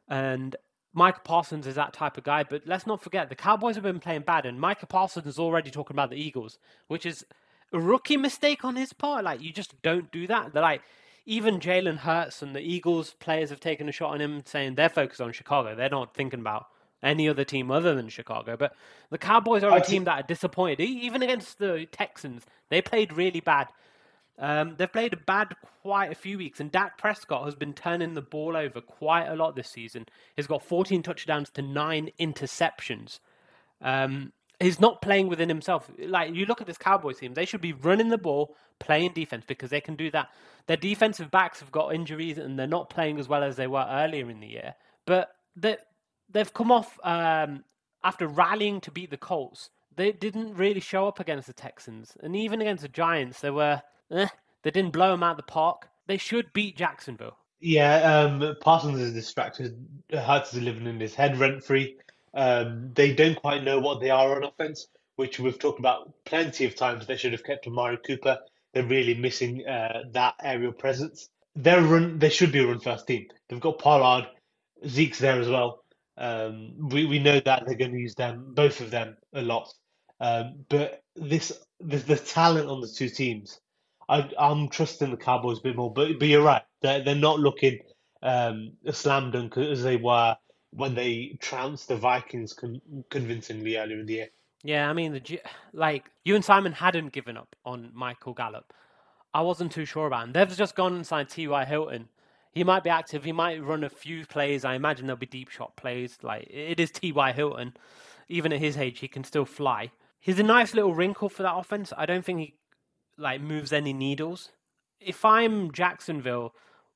and 0.08 0.56
Micah 0.92 1.20
Parsons 1.24 1.66
is 1.66 1.74
that 1.74 1.92
type 1.92 2.16
of 2.16 2.24
guy. 2.24 2.44
But 2.44 2.62
let's 2.66 2.86
not 2.86 3.02
forget 3.02 3.28
the 3.28 3.34
Cowboys 3.34 3.74
have 3.74 3.84
been 3.84 4.00
playing 4.00 4.22
bad, 4.22 4.46
and 4.46 4.60
Micah 4.60 4.86
Parsons 4.86 5.26
is 5.26 5.38
already 5.38 5.70
talking 5.70 5.94
about 5.94 6.10
the 6.10 6.16
Eagles, 6.16 6.58
which 6.86 7.04
is 7.04 7.26
a 7.72 7.80
rookie 7.80 8.16
mistake 8.16 8.64
on 8.64 8.76
his 8.76 8.92
part. 8.92 9.24
Like 9.24 9.42
you 9.42 9.52
just 9.52 9.80
don't 9.82 10.10
do 10.10 10.26
that. 10.26 10.52
They're 10.52 10.62
like 10.62 10.82
even 11.26 11.60
Jalen 11.60 11.98
Hurts 11.98 12.40
and 12.40 12.56
the 12.56 12.60
Eagles 12.60 13.14
players 13.20 13.50
have 13.50 13.60
taken 13.60 13.88
a 13.88 13.92
shot 13.92 14.14
on 14.14 14.20
him, 14.20 14.42
saying 14.46 14.74
they're 14.74 14.88
focused 14.88 15.20
on 15.20 15.32
Chicago. 15.32 15.74
They're 15.74 15.90
not 15.90 16.14
thinking 16.14 16.40
about 16.40 16.68
any 17.02 17.28
other 17.28 17.44
team 17.44 17.70
other 17.70 17.94
than 17.94 18.08
Chicago. 18.08 18.56
But 18.56 18.74
the 19.10 19.18
Cowboys 19.18 19.62
are 19.62 19.76
a 19.76 19.80
team 19.82 20.04
that 20.04 20.24
are 20.24 20.26
disappointed. 20.26 20.80
Even 20.80 21.22
against 21.22 21.58
the 21.58 21.86
Texans, 21.92 22.44
they 22.70 22.80
played 22.80 23.12
really 23.12 23.40
bad. 23.40 23.68
Um, 24.38 24.74
they've 24.78 24.92
played 24.92 25.12
a 25.12 25.16
bad 25.16 25.54
quite 25.82 26.12
a 26.12 26.14
few 26.14 26.38
weeks, 26.38 26.60
and 26.60 26.70
Dak 26.70 26.96
Prescott 26.96 27.44
has 27.44 27.54
been 27.54 27.72
turning 27.72 28.14
the 28.14 28.22
ball 28.22 28.56
over 28.56 28.80
quite 28.80 29.26
a 29.26 29.34
lot 29.34 29.56
this 29.56 29.70
season. 29.70 30.06
He's 30.36 30.46
got 30.46 30.62
14 30.62 31.02
touchdowns 31.02 31.50
to 31.50 31.62
nine 31.62 32.10
interceptions. 32.20 33.18
Um, 33.80 34.32
he's 34.60 34.80
not 34.80 35.02
playing 35.02 35.28
within 35.28 35.48
himself. 35.48 35.90
Like 35.98 36.34
you 36.34 36.46
look 36.46 36.60
at 36.60 36.66
this 36.66 36.78
Cowboys 36.78 37.18
team, 37.18 37.34
they 37.34 37.44
should 37.44 37.60
be 37.60 37.72
running 37.72 38.08
the 38.08 38.18
ball, 38.18 38.54
playing 38.78 39.12
defense 39.12 39.44
because 39.46 39.70
they 39.70 39.80
can 39.80 39.96
do 39.96 40.10
that. 40.12 40.28
Their 40.66 40.76
defensive 40.76 41.30
backs 41.30 41.60
have 41.60 41.72
got 41.72 41.94
injuries 41.94 42.38
and 42.38 42.58
they're 42.58 42.66
not 42.66 42.90
playing 42.90 43.18
as 43.18 43.28
well 43.28 43.42
as 43.42 43.56
they 43.56 43.66
were 43.66 43.86
earlier 43.88 44.30
in 44.30 44.40
the 44.40 44.48
year. 44.48 44.74
But 45.06 45.30
they 45.56 45.78
they've 46.30 46.52
come 46.52 46.70
off 46.70 46.98
um, 47.02 47.64
after 48.04 48.26
rallying 48.26 48.80
to 48.82 48.90
beat 48.90 49.10
the 49.10 49.16
Colts. 49.16 49.70
They 49.96 50.12
didn't 50.12 50.54
really 50.54 50.80
show 50.80 51.08
up 51.08 51.18
against 51.18 51.48
the 51.48 51.52
Texans, 51.52 52.16
and 52.22 52.36
even 52.36 52.60
against 52.60 52.82
the 52.82 52.88
Giants, 52.88 53.40
they 53.40 53.50
were 53.50 53.82
eh, 54.10 54.28
they 54.62 54.70
didn't 54.70 54.92
blow 54.92 55.12
them 55.12 55.22
out 55.22 55.32
of 55.32 55.36
the 55.38 55.42
park. 55.44 55.88
They 56.06 56.16
should 56.16 56.52
beat 56.52 56.76
Jacksonville. 56.76 57.36
Yeah, 57.60 57.96
um, 58.02 58.56
Parsons 58.60 59.00
is 59.00 59.12
distracted. 59.12 59.84
Hurts 60.12 60.54
is 60.54 60.62
living 60.62 60.86
in 60.86 61.00
his 61.00 61.14
head 61.14 61.38
rent 61.38 61.64
free. 61.64 61.96
Um, 62.34 62.92
they 62.94 63.14
don't 63.14 63.34
quite 63.36 63.64
know 63.64 63.80
what 63.80 64.00
they 64.00 64.10
are 64.10 64.36
on 64.36 64.44
offense, 64.44 64.86
which 65.16 65.40
we've 65.40 65.58
talked 65.58 65.80
about 65.80 66.12
plenty 66.24 66.64
of 66.66 66.76
times. 66.76 67.06
They 67.06 67.16
should 67.16 67.32
have 67.32 67.44
kept 67.44 67.66
Amari 67.66 67.98
Cooper. 68.06 68.38
They're 68.72 68.84
really 68.84 69.14
missing 69.14 69.66
uh, 69.66 70.04
that 70.12 70.34
aerial 70.42 70.72
presence. 70.72 71.30
They're 71.56 71.82
run. 71.82 72.18
They 72.18 72.28
should 72.28 72.52
be 72.52 72.60
a 72.60 72.66
run 72.66 72.80
first 72.80 73.06
team. 73.06 73.26
They've 73.48 73.60
got 73.60 73.78
Pollard, 73.78 74.28
Zeke's 74.86 75.18
there 75.18 75.40
as 75.40 75.48
well. 75.48 75.82
Um, 76.16 76.88
we 76.90 77.06
we 77.06 77.18
know 77.18 77.40
that 77.40 77.64
they're 77.66 77.76
going 77.76 77.92
to 77.92 77.98
use 77.98 78.14
them, 78.14 78.52
both 78.54 78.80
of 78.80 78.90
them, 78.90 79.16
a 79.32 79.42
lot. 79.42 79.72
Um, 80.20 80.64
but 80.68 81.02
this 81.16 81.52
the, 81.80 81.96
the 81.98 82.16
talent 82.16 82.68
on 82.68 82.80
the 82.80 82.88
two 82.88 83.08
teams, 83.08 83.60
I, 84.08 84.28
I'm 84.38 84.68
trusting 84.68 85.10
the 85.10 85.16
Cowboys 85.16 85.58
a 85.58 85.62
bit 85.62 85.76
more. 85.76 85.92
But 85.92 86.18
but 86.18 86.28
you're 86.28 86.42
right. 86.42 86.62
They're 86.80 87.02
they're 87.02 87.14
not 87.14 87.40
looking 87.40 87.80
um, 88.22 88.72
a 88.86 88.92
slam 88.92 89.30
dunk 89.30 89.56
as 89.56 89.82
they 89.82 89.96
were 89.96 90.36
when 90.70 90.94
they 90.94 91.36
trounced 91.40 91.88
the 91.88 91.96
Vikings 91.96 92.52
con- 92.52 92.80
convincingly 93.10 93.76
earlier 93.76 94.00
in 94.00 94.06
the 94.06 94.14
year. 94.14 94.28
Yeah, 94.64 94.90
I 94.90 94.92
mean, 94.92 95.12
the 95.12 95.40
like 95.72 96.04
you 96.24 96.34
and 96.34 96.44
Simon 96.44 96.72
hadn't 96.72 97.12
given 97.12 97.36
up 97.36 97.54
on 97.64 97.90
Michael 97.94 98.34
Gallup. 98.34 98.72
I 99.32 99.42
wasn't 99.42 99.72
too 99.72 99.84
sure 99.84 100.06
about 100.06 100.24
him. 100.24 100.32
They've 100.32 100.56
just 100.56 100.74
gone 100.74 100.94
and 100.94 101.06
signed 101.06 101.28
T.Y. 101.28 101.64
Hilton. 101.64 102.08
He 102.52 102.64
might 102.64 102.82
be 102.82 102.90
active. 102.90 103.24
He 103.24 103.32
might 103.32 103.62
run 103.62 103.84
a 103.84 103.90
few 103.90 104.24
plays. 104.26 104.64
I 104.64 104.74
imagine 104.74 105.06
there'll 105.06 105.18
be 105.18 105.26
deep 105.26 105.50
shot 105.50 105.76
plays. 105.76 106.18
Like 106.22 106.48
it 106.50 106.80
is 106.80 106.90
T.Y. 106.90 107.32
Hilton. 107.32 107.74
Even 108.28 108.52
at 108.52 108.58
his 108.58 108.76
age, 108.76 108.98
he 108.98 109.08
can 109.08 109.24
still 109.24 109.44
fly. 109.44 109.90
he's 110.18 110.38
a 110.38 110.42
nice 110.42 110.74
little 110.74 110.94
wrinkle 110.94 111.28
for 111.28 111.42
that 111.42 111.54
offense. 111.54 111.92
I 111.96 112.04
don't 112.04 112.24
think 112.24 112.40
he 112.40 112.54
like 113.18 113.40
moves 113.40 113.72
any 113.72 113.92
needles. 113.92 114.50
If 115.00 115.24
I'm 115.24 115.72
Jacksonville, 115.72 116.54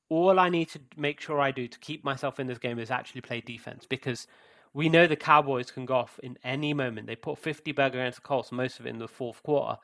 all 0.09 0.39
I 0.39 0.49
need 0.49 0.69
to 0.69 0.79
make 0.97 1.19
sure 1.19 1.39
I 1.39 1.51
do 1.51 1.67
to 1.67 1.79
keep 1.79 2.03
myself 2.03 2.39
in 2.39 2.47
this 2.47 2.57
game 2.57 2.79
is 2.79 2.91
actually 2.91 3.21
play 3.21 3.41
defense 3.41 3.85
because 3.87 4.27
we 4.73 4.89
know 4.89 5.05
the 5.05 5.15
Cowboys 5.15 5.71
can 5.71 5.85
go 5.85 5.95
off 5.95 6.19
in 6.23 6.37
any 6.43 6.73
moment. 6.73 7.07
They 7.07 7.15
put 7.15 7.37
50 7.37 7.71
burger 7.73 7.99
against 7.99 8.21
the 8.21 8.27
Colts, 8.27 8.51
most 8.51 8.79
of 8.79 8.85
it 8.85 8.89
in 8.89 8.99
the 8.99 9.07
fourth 9.07 9.43
quarter, 9.43 9.77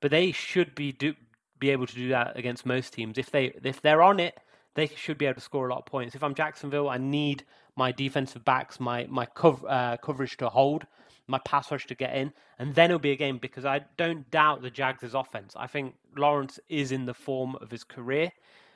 but 0.00 0.10
they 0.10 0.32
should 0.32 0.74
be 0.74 0.92
do, 0.92 1.14
be 1.58 1.70
able 1.70 1.86
to 1.86 1.94
do 1.94 2.08
that 2.08 2.36
against 2.36 2.66
most 2.66 2.92
teams. 2.92 3.18
If 3.18 3.30
they 3.30 3.52
if 3.62 3.80
they're 3.80 4.02
on 4.02 4.18
it, 4.18 4.38
they 4.74 4.88
should 4.88 5.18
be 5.18 5.26
able 5.26 5.36
to 5.36 5.40
score 5.40 5.68
a 5.68 5.70
lot 5.70 5.80
of 5.80 5.86
points. 5.86 6.14
If 6.14 6.24
I'm 6.24 6.34
Jacksonville, 6.34 6.88
I 6.88 6.98
need 6.98 7.44
my 7.76 7.92
defensive 7.92 8.44
backs, 8.44 8.80
my 8.80 9.06
my 9.08 9.26
cover, 9.26 9.66
uh, 9.68 9.96
coverage 9.98 10.36
to 10.38 10.48
hold, 10.48 10.86
my 11.26 11.38
pass 11.38 11.70
rush 11.70 11.86
to 11.86 11.94
get 11.94 12.14
in, 12.14 12.32
and 12.58 12.74
then 12.74 12.90
it'll 12.90 12.98
be 12.98 13.12
a 13.12 13.16
game 13.16 13.38
because 13.38 13.64
I 13.64 13.82
don't 13.96 14.30
doubt 14.30 14.62
the 14.62 14.70
Jags' 14.70 15.14
offense. 15.14 15.54
I 15.56 15.66
think 15.66 15.94
Lawrence 16.16 16.58
is 16.68 16.92
in 16.92 17.06
the 17.06 17.14
form 17.14 17.56
of 17.56 17.70
his 17.70 17.84
career, 17.84 18.30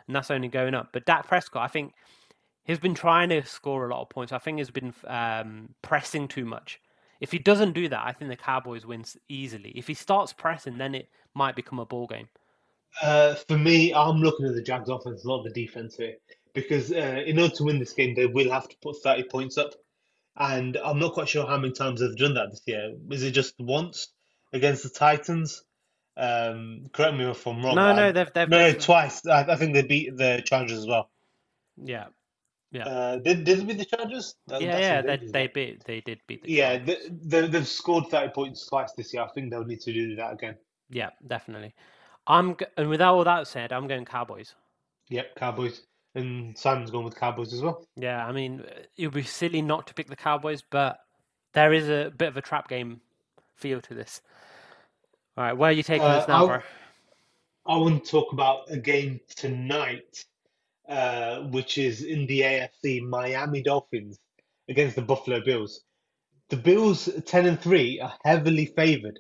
and 0.07 0.17
that's 0.17 0.31
only 0.31 0.49
going 0.49 0.75
up. 0.75 0.91
But 0.93 1.07
Dak 1.07 1.27
Prescott, 1.27 1.63
I 1.63 1.69
think 1.69 1.95
he's 2.65 2.79
been 2.79 2.95
trying 2.95 3.29
to 3.31 3.45
score 3.45 3.87
a 3.87 3.91
lot 3.91 4.03
of 4.03 4.09
points. 4.09 4.33
I 4.33 4.39
think 4.39 4.59
he's 4.59 4.71
been 4.71 4.95
um, 5.07 5.75
pressing 5.83 6.29
too 6.29 6.45
much. 6.45 6.81
If 7.21 7.33
he 7.33 7.39
doesn't 7.39 7.73
do 7.73 7.89
that, 7.89 8.03
I 8.05 8.13
think 8.13 8.31
the 8.31 8.37
Cowboys 8.37 8.85
wins 8.85 9.17
easily. 9.29 9.73
If 9.75 9.87
he 9.87 9.95
starts 9.95 10.33
pressing, 10.33 10.79
then 10.79 10.95
it 10.95 11.09
might 11.35 11.57
become 11.57 11.79
a 11.79 11.87
ball 11.87 12.07
game. 12.07 12.29
Uh, 13.03 13.35
for 13.35 13.59
me, 13.59 13.93
I'm 13.93 14.17
looking 14.17 14.47
at 14.47 14.55
the 14.55 14.63
Jags 14.63 14.89
offense, 14.89 15.25
not 15.25 15.45
the 15.45 15.51
defense 15.51 15.97
here, 15.97 16.17
because 16.55 16.93
uh, 16.93 17.23
in 17.27 17.39
order 17.39 17.55
to 17.57 17.65
win 17.65 17.79
this 17.79 17.93
game, 17.93 18.15
they 18.15 18.27
will 18.27 18.51
have 18.51 18.69
to 18.69 18.77
put 18.83 18.97
30 19.03 19.25
points 19.25 19.59
up. 19.59 19.75
And 20.37 20.77
I'm 20.77 20.99
not 20.99 21.15
quite 21.15 21.29
sure 21.29 21.47
how 21.47 21.57
many 21.59 21.73
times 21.73 22.01
they've 22.01 22.17
done 22.17 22.35
that 22.35 22.51
this 22.51 22.63
year. 22.67 22.93
Is 23.11 23.23
it 23.23 23.31
just 23.31 23.55
once 23.59 24.09
against 24.53 24.83
the 24.83 24.91
Titans? 24.91 25.65
Um, 26.17 26.87
correct 26.93 27.17
me 27.17 27.25
if 27.25 27.47
I'm 27.47 27.65
wrong. 27.65 27.75
No, 27.77 27.95
no, 27.95 28.13
they've 28.13 28.33
they've 28.33 28.49
no, 28.49 28.73
no, 28.73 28.73
twice. 28.73 29.25
I, 29.27 29.45
I 29.53 29.57
think 29.57 29.75
they 29.75 29.83
beat 29.83 30.17
the 30.17 30.43
Chargers 30.45 30.79
as 30.79 30.87
well. 30.87 31.11
yeah, 31.83 32.07
Yeah. 32.71 32.85
Uh, 32.87 33.17
did 33.19 33.45
did 33.45 33.61
they 33.61 33.65
beat 33.65 33.79
the 33.79 33.85
Chargers? 33.85 34.35
That- 34.47 34.63
yeah, 34.63 34.79
yeah. 34.79 35.03
They 35.03 35.17
they 35.27 35.47
beat 35.49 35.85
they 35.85 36.01
did 36.01 36.21
beat 36.27 36.43
the 36.43 36.53
Yeah, 36.53 36.79
they, 36.79 36.97
they, 37.11 37.47
they've 37.49 37.69
scored 37.69 38.09
30 38.11 38.33
points 38.33 38.67
twice 38.67 38.93
this 38.93 39.13
year. 39.13 39.23
I 39.23 39.29
think 39.29 39.51
they'll 39.51 39.65
need 39.65 39.81
to 39.81 39.93
do 39.93 40.17
that 40.17 40.33
again. 40.33 40.57
Yeah, 40.91 41.11
definitely. 41.27 41.75
I'm 42.27 42.57
and 42.77 42.89
without 42.89 43.15
all 43.15 43.25
that 43.25 43.47
said, 43.47 43.73
I'm 43.73 43.87
going 43.87 44.05
Cowboys. 44.05 44.55
Yep, 45.11 45.37
Cowboys. 45.37 45.83
And 46.17 46.57
Simon's 46.57 46.91
going 46.91 47.05
with 47.05 47.15
Cowboys 47.15 47.53
as 47.53 47.61
well. 47.61 47.87
Yeah, 47.95 48.27
I 48.27 48.33
mean, 48.33 48.65
it 48.97 49.07
would 49.07 49.15
be 49.15 49.23
silly 49.23 49.61
not 49.61 49.87
to 49.87 49.95
pick 49.95 50.09
the 50.09 50.17
Cowboys, 50.17 50.63
but 50.69 50.99
there 51.53 51.75
is 51.75 51.89
a 51.89 52.11
bit 52.17 52.29
of 52.29 52.37
a 52.39 52.43
trap 52.43 52.69
game 52.69 53.03
feel 53.55 53.83
to 53.83 53.95
this. 53.95 54.23
All 55.37 55.45
right, 55.45 55.53
where 55.53 55.69
are 55.69 55.75
you 55.75 55.83
taking 55.83 56.07
Uh, 56.07 56.19
this 56.21 56.29
now, 56.29 56.47
bro? 56.47 56.61
I 57.67 57.77
want 57.77 58.05
to 58.05 58.11
talk 58.11 58.33
about 58.33 58.71
a 58.71 58.79
game 58.79 59.21
tonight, 59.37 60.25
uh, 60.89 61.41
which 61.41 61.77
is 61.77 62.03
in 62.03 62.27
the 62.27 62.41
AFC, 62.41 63.03
Miami 63.03 63.63
Dolphins 63.63 64.19
against 64.69 64.97
the 64.97 65.03
Buffalo 65.03 65.41
Bills. 65.45 65.83
The 66.49 66.57
Bills, 66.57 67.11
10 67.27 67.45
and 67.47 67.61
3, 67.61 68.01
are 68.01 68.15
heavily 68.25 68.67
favored 68.67 69.19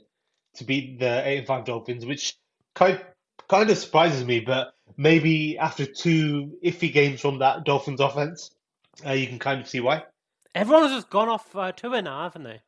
to 0.54 0.64
beat 0.64 0.98
the 0.98 1.28
8 1.28 1.38
and 1.38 1.46
5 1.46 1.64
Dolphins, 1.66 2.06
which 2.06 2.36
kind, 2.74 3.04
kind 3.48 3.68
of 3.68 3.76
surprises 3.76 4.24
me, 4.24 4.40
but 4.40 4.72
maybe 4.96 5.58
after 5.58 5.84
two 5.86 6.56
iffy 6.64 6.92
games 6.92 7.20
from 7.20 7.38
that 7.38 7.64
Dolphins 7.64 8.00
offense, 8.00 8.50
uh, 9.04 9.12
you 9.12 9.26
can 9.26 9.38
kind 9.38 9.60
of 9.60 9.68
see 9.68 9.80
why. 9.80 10.04
Everyone's 10.54 10.92
just 10.92 11.10
gone 11.10 11.28
off 11.28 11.54
uh, 11.54 11.72
Tua 11.72 12.00
now, 12.02 12.22
haven't 12.22 12.44
they? 12.44 12.60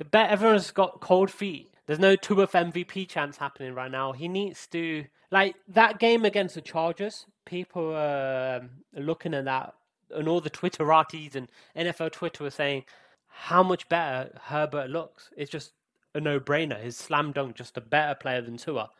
I 0.00 0.04
bet 0.04 0.30
everyone's 0.30 0.70
got 0.70 1.00
cold 1.00 1.30
feet. 1.30 1.70
There's 1.86 1.98
no 1.98 2.16
Tua 2.16 2.46
for 2.46 2.58
MVP 2.58 3.08
chance 3.08 3.36
happening 3.36 3.74
right 3.74 3.90
now. 3.90 4.12
He 4.12 4.28
needs 4.28 4.66
to 4.68 5.04
like 5.30 5.54
that 5.68 5.98
game 5.98 6.24
against 6.24 6.54
the 6.54 6.60
Chargers. 6.60 7.26
People 7.44 7.94
are 7.94 8.60
um, 8.62 8.70
looking 8.94 9.34
at 9.34 9.44
that, 9.44 9.74
and 10.10 10.28
all 10.28 10.40
the 10.40 10.50
Twitterati's 10.50 11.36
and 11.36 11.48
NFL 11.76 12.12
Twitter 12.12 12.44
were 12.44 12.50
saying 12.50 12.84
how 13.28 13.62
much 13.62 13.88
better 13.88 14.30
Herbert 14.44 14.90
looks. 14.90 15.30
It's 15.36 15.50
just 15.50 15.72
a 16.14 16.20
no-brainer. 16.20 16.80
His 16.80 16.96
slam 16.96 17.32
dunk 17.32 17.54
just 17.54 17.76
a 17.76 17.82
better 17.82 18.14
player 18.14 18.40
than 18.40 18.56
Tua. 18.56 18.90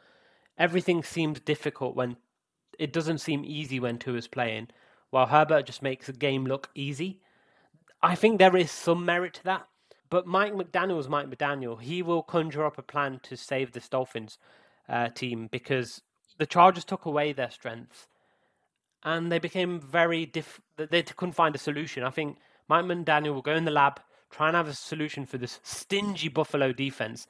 Everything 0.58 1.02
seems 1.02 1.40
difficult 1.40 1.96
when 1.96 2.16
it 2.78 2.92
doesn't 2.92 3.18
seem 3.18 3.44
easy 3.44 3.80
when 3.80 3.98
Tua 3.98 4.16
is 4.16 4.28
playing, 4.28 4.68
while 5.10 5.26
Herbert 5.26 5.66
just 5.66 5.82
makes 5.82 6.06
the 6.06 6.12
game 6.12 6.44
look 6.44 6.70
easy. 6.74 7.20
I 8.02 8.14
think 8.14 8.38
there 8.38 8.56
is 8.56 8.70
some 8.70 9.04
merit 9.04 9.34
to 9.34 9.44
that. 9.44 9.66
But 10.08 10.26
Mike 10.26 10.52
McDaniel's 10.52 11.08
Mike 11.08 11.28
McDaniel. 11.28 11.80
He 11.80 12.02
will 12.02 12.22
conjure 12.22 12.64
up 12.64 12.78
a 12.78 12.82
plan 12.82 13.20
to 13.24 13.36
save 13.36 13.72
this 13.72 13.88
Dolphins 13.88 14.38
uh, 14.88 15.08
team 15.08 15.48
because 15.50 16.02
the 16.38 16.46
Chargers 16.46 16.84
took 16.84 17.04
away 17.04 17.32
their 17.32 17.50
strengths 17.50 18.06
and 19.02 19.30
they 19.30 19.38
became 19.38 19.80
very 19.80 20.26
diff. 20.26 20.60
They 20.76 21.02
couldn't 21.02 21.34
find 21.34 21.54
a 21.54 21.58
solution. 21.58 22.04
I 22.04 22.10
think 22.10 22.38
Mike 22.68 22.84
McDaniel 22.84 23.34
will 23.34 23.42
go 23.42 23.54
in 23.54 23.64
the 23.64 23.70
lab, 23.70 24.00
try 24.30 24.48
and 24.48 24.56
have 24.56 24.68
a 24.68 24.74
solution 24.74 25.26
for 25.26 25.38
this 25.38 25.60
stingy 25.62 26.28
Buffalo 26.28 26.72
defense, 26.72 27.26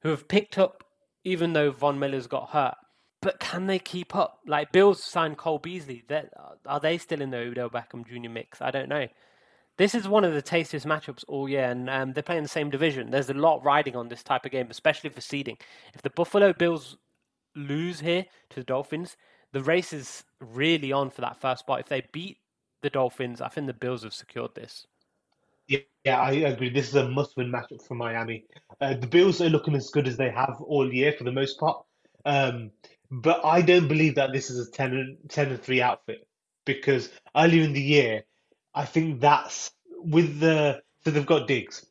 who 0.00 0.10
have 0.10 0.28
picked 0.28 0.58
up, 0.58 0.84
even 1.24 1.52
though 1.52 1.70
Von 1.70 1.98
Miller's 1.98 2.26
got 2.26 2.50
hurt. 2.50 2.76
But 3.20 3.40
can 3.40 3.66
they 3.66 3.78
keep 3.78 4.14
up? 4.14 4.38
Like 4.46 4.70
Bills 4.70 5.02
signed 5.02 5.38
Cole 5.38 5.58
Beasley. 5.58 6.04
Are 6.66 6.80
they 6.80 6.98
still 6.98 7.20
in 7.20 7.30
the 7.30 7.38
Odell 7.38 7.70
Beckham 7.70 8.06
Jr. 8.06 8.30
mix? 8.30 8.62
I 8.62 8.70
don't 8.70 8.88
know. 8.88 9.08
This 9.76 9.94
is 9.94 10.08
one 10.08 10.24
of 10.24 10.34
the 10.34 10.42
tastiest 10.42 10.86
matchups 10.86 11.24
all 11.28 11.48
year, 11.48 11.64
and 11.64 11.88
um, 11.88 12.12
they're 12.12 12.22
playing 12.22 12.42
the 12.42 12.48
same 12.48 12.68
division. 12.68 13.10
There's 13.10 13.30
a 13.30 13.34
lot 13.34 13.64
riding 13.64 13.94
on 13.94 14.08
this 14.08 14.24
type 14.24 14.44
of 14.44 14.50
game, 14.50 14.66
especially 14.70 15.10
for 15.10 15.20
seeding. 15.20 15.56
If 15.94 16.02
the 16.02 16.10
Buffalo 16.10 16.52
Bills 16.52 16.96
lose 17.54 18.00
here 18.00 18.26
to 18.50 18.60
the 18.60 18.64
Dolphins, 18.64 19.16
the 19.52 19.62
race 19.62 19.92
is 19.92 20.24
really 20.40 20.92
on 20.92 21.10
for 21.10 21.20
that 21.20 21.40
first 21.40 21.60
spot. 21.60 21.80
If 21.80 21.88
they 21.88 22.02
beat 22.12 22.38
the 22.82 22.90
Dolphins, 22.90 23.40
I 23.40 23.48
think 23.48 23.68
the 23.68 23.72
Bills 23.72 24.02
have 24.02 24.14
secured 24.14 24.54
this. 24.54 24.86
Yeah, 25.68 25.78
yeah, 26.04 26.20
I 26.20 26.32
agree. 26.32 26.70
This 26.70 26.88
is 26.88 26.94
a 26.96 27.08
must-win 27.08 27.52
matchup 27.52 27.86
for 27.86 27.94
Miami. 27.94 28.46
Uh, 28.80 28.94
the 28.94 29.06
Bills 29.06 29.40
are 29.40 29.48
looking 29.48 29.74
as 29.76 29.90
good 29.90 30.08
as 30.08 30.16
they 30.16 30.30
have 30.30 30.56
all 30.60 30.92
year 30.92 31.12
for 31.12 31.24
the 31.24 31.32
most 31.32 31.58
part. 31.60 31.84
Um, 32.24 32.70
but 33.10 33.44
I 33.44 33.62
don't 33.62 33.88
believe 33.88 34.16
that 34.16 34.32
this 34.32 34.50
is 34.50 34.68
a 34.68 34.70
10 34.70 34.92
and, 34.92 35.16
10 35.28 35.50
and 35.50 35.62
3 35.62 35.82
outfit 35.82 36.26
because 36.64 37.08
earlier 37.34 37.62
in 37.62 37.72
the 37.72 37.80
year, 37.80 38.24
I 38.74 38.84
think 38.84 39.20
that's 39.20 39.70
with 39.96 40.40
the 40.40 40.82
so 41.04 41.10
they've 41.10 41.24
got 41.24 41.48
Diggs. 41.48 41.86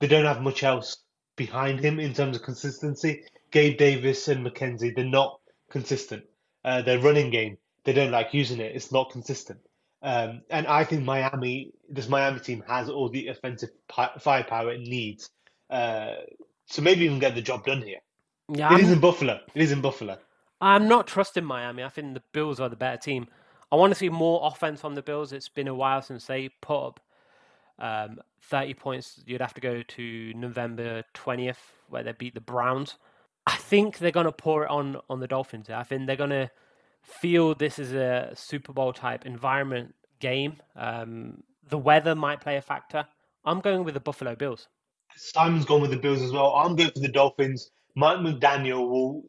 They 0.00 0.06
don't 0.06 0.24
have 0.24 0.42
much 0.42 0.62
else 0.62 0.98
behind 1.36 1.80
him 1.80 2.00
in 2.00 2.12
terms 2.14 2.36
of 2.36 2.42
consistency. 2.42 3.22
Gabe 3.50 3.78
Davis 3.78 4.28
and 4.28 4.44
McKenzie, 4.44 4.94
they're 4.94 5.04
not 5.04 5.40
consistent. 5.70 6.24
Uh, 6.64 6.82
their 6.82 6.98
running 6.98 7.30
game, 7.30 7.58
they 7.84 7.92
don't 7.92 8.10
like 8.10 8.34
using 8.34 8.60
it. 8.60 8.74
It's 8.74 8.90
not 8.90 9.10
consistent. 9.10 9.60
Um, 10.02 10.42
and 10.50 10.66
I 10.66 10.84
think 10.84 11.04
Miami, 11.04 11.72
this 11.88 12.08
Miami 12.08 12.40
team 12.40 12.64
has 12.66 12.88
all 12.88 13.08
the 13.08 13.28
offensive 13.28 13.70
pi- 13.88 14.12
firepower 14.18 14.72
it 14.72 14.80
needs 14.80 15.30
uh, 15.70 16.14
to 16.70 16.82
maybe 16.82 17.04
even 17.04 17.18
get 17.18 17.34
the 17.34 17.42
job 17.42 17.64
done 17.64 17.82
here. 17.82 18.00
Yeah, 18.52 18.74
It 18.74 18.80
is 18.80 18.88
I'm, 18.88 18.94
in 18.94 19.00
Buffalo. 19.00 19.40
It 19.54 19.62
is 19.62 19.72
in 19.72 19.80
Buffalo. 19.80 20.18
I'm 20.60 20.88
not 20.88 21.06
trusting 21.06 21.44
Miami. 21.44 21.82
I 21.82 21.88
think 21.88 22.14
the 22.14 22.22
Bills 22.32 22.60
are 22.60 22.68
the 22.68 22.76
better 22.76 22.96
team. 22.96 23.26
I 23.70 23.76
want 23.76 23.92
to 23.92 23.98
see 23.98 24.08
more 24.08 24.40
offense 24.44 24.80
from 24.80 24.94
the 24.94 25.02
Bills. 25.02 25.32
It's 25.32 25.48
been 25.48 25.68
a 25.68 25.74
while 25.74 26.02
since 26.02 26.26
they 26.26 26.48
put 26.60 26.86
up 26.86 27.00
um, 27.78 28.20
30 28.42 28.74
points. 28.74 29.20
You'd 29.26 29.40
have 29.40 29.54
to 29.54 29.60
go 29.60 29.82
to 29.82 30.32
November 30.34 31.02
20th, 31.14 31.56
where 31.88 32.02
they 32.02 32.12
beat 32.12 32.34
the 32.34 32.40
Browns. 32.40 32.96
I 33.46 33.56
think 33.56 33.98
they're 33.98 34.10
going 34.10 34.26
to 34.26 34.32
pour 34.32 34.64
it 34.64 34.70
on 34.70 34.96
on 35.08 35.20
the 35.20 35.28
Dolphins. 35.28 35.70
I 35.70 35.82
think 35.82 36.06
they're 36.06 36.16
going 36.16 36.30
to 36.30 36.50
feel 37.02 37.54
this 37.54 37.78
is 37.78 37.92
a 37.92 38.32
Super 38.34 38.72
Bowl 38.72 38.92
type 38.92 39.24
environment 39.26 39.94
game. 40.20 40.56
Um, 40.74 41.42
the 41.68 41.78
weather 41.78 42.14
might 42.14 42.40
play 42.40 42.56
a 42.56 42.62
factor. 42.62 43.06
I'm 43.44 43.60
going 43.60 43.84
with 43.84 43.94
the 43.94 44.00
Buffalo 44.00 44.34
Bills. 44.34 44.68
Simon's 45.16 45.64
gone 45.64 45.80
with 45.80 45.90
the 45.90 45.96
Bills 45.96 46.20
as 46.20 46.32
well. 46.32 46.52
I'm 46.54 46.74
going 46.74 46.90
for 46.90 47.00
the 47.00 47.08
Dolphins. 47.08 47.70
Mike 47.94 48.18
McDaniel 48.18 48.88
will 48.88 49.22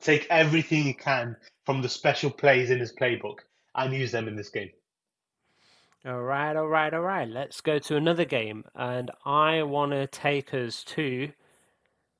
take 0.00 0.26
everything 0.30 0.82
he 0.82 0.92
can 0.92 1.36
from 1.64 1.82
the 1.82 1.88
special 1.88 2.30
plays 2.30 2.70
in 2.70 2.78
his 2.78 2.92
playbook 2.92 3.40
and 3.74 3.94
use 3.94 4.12
them 4.12 4.28
in 4.28 4.36
this 4.36 4.48
game. 4.48 4.70
All 6.06 6.22
right, 6.22 6.56
all 6.56 6.68
right, 6.68 6.92
all 6.94 7.02
right. 7.02 7.28
Let's 7.28 7.60
go 7.60 7.78
to 7.78 7.96
another 7.96 8.24
game, 8.24 8.64
and 8.74 9.10
I 9.26 9.62
want 9.64 9.92
to 9.92 10.06
take 10.06 10.54
us 10.54 10.82
to 10.84 11.30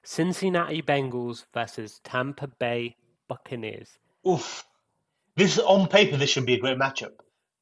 Cincinnati 0.02 0.82
Bengals 0.82 1.46
versus 1.54 2.00
Tampa 2.04 2.46
Bay 2.46 2.96
Buccaneers. 3.26 3.98
Oof. 4.28 4.64
This 5.36 5.58
on 5.58 5.88
paper 5.88 6.18
this 6.18 6.28
should 6.28 6.44
be 6.44 6.54
a 6.54 6.60
great 6.60 6.76
matchup, 6.78 7.12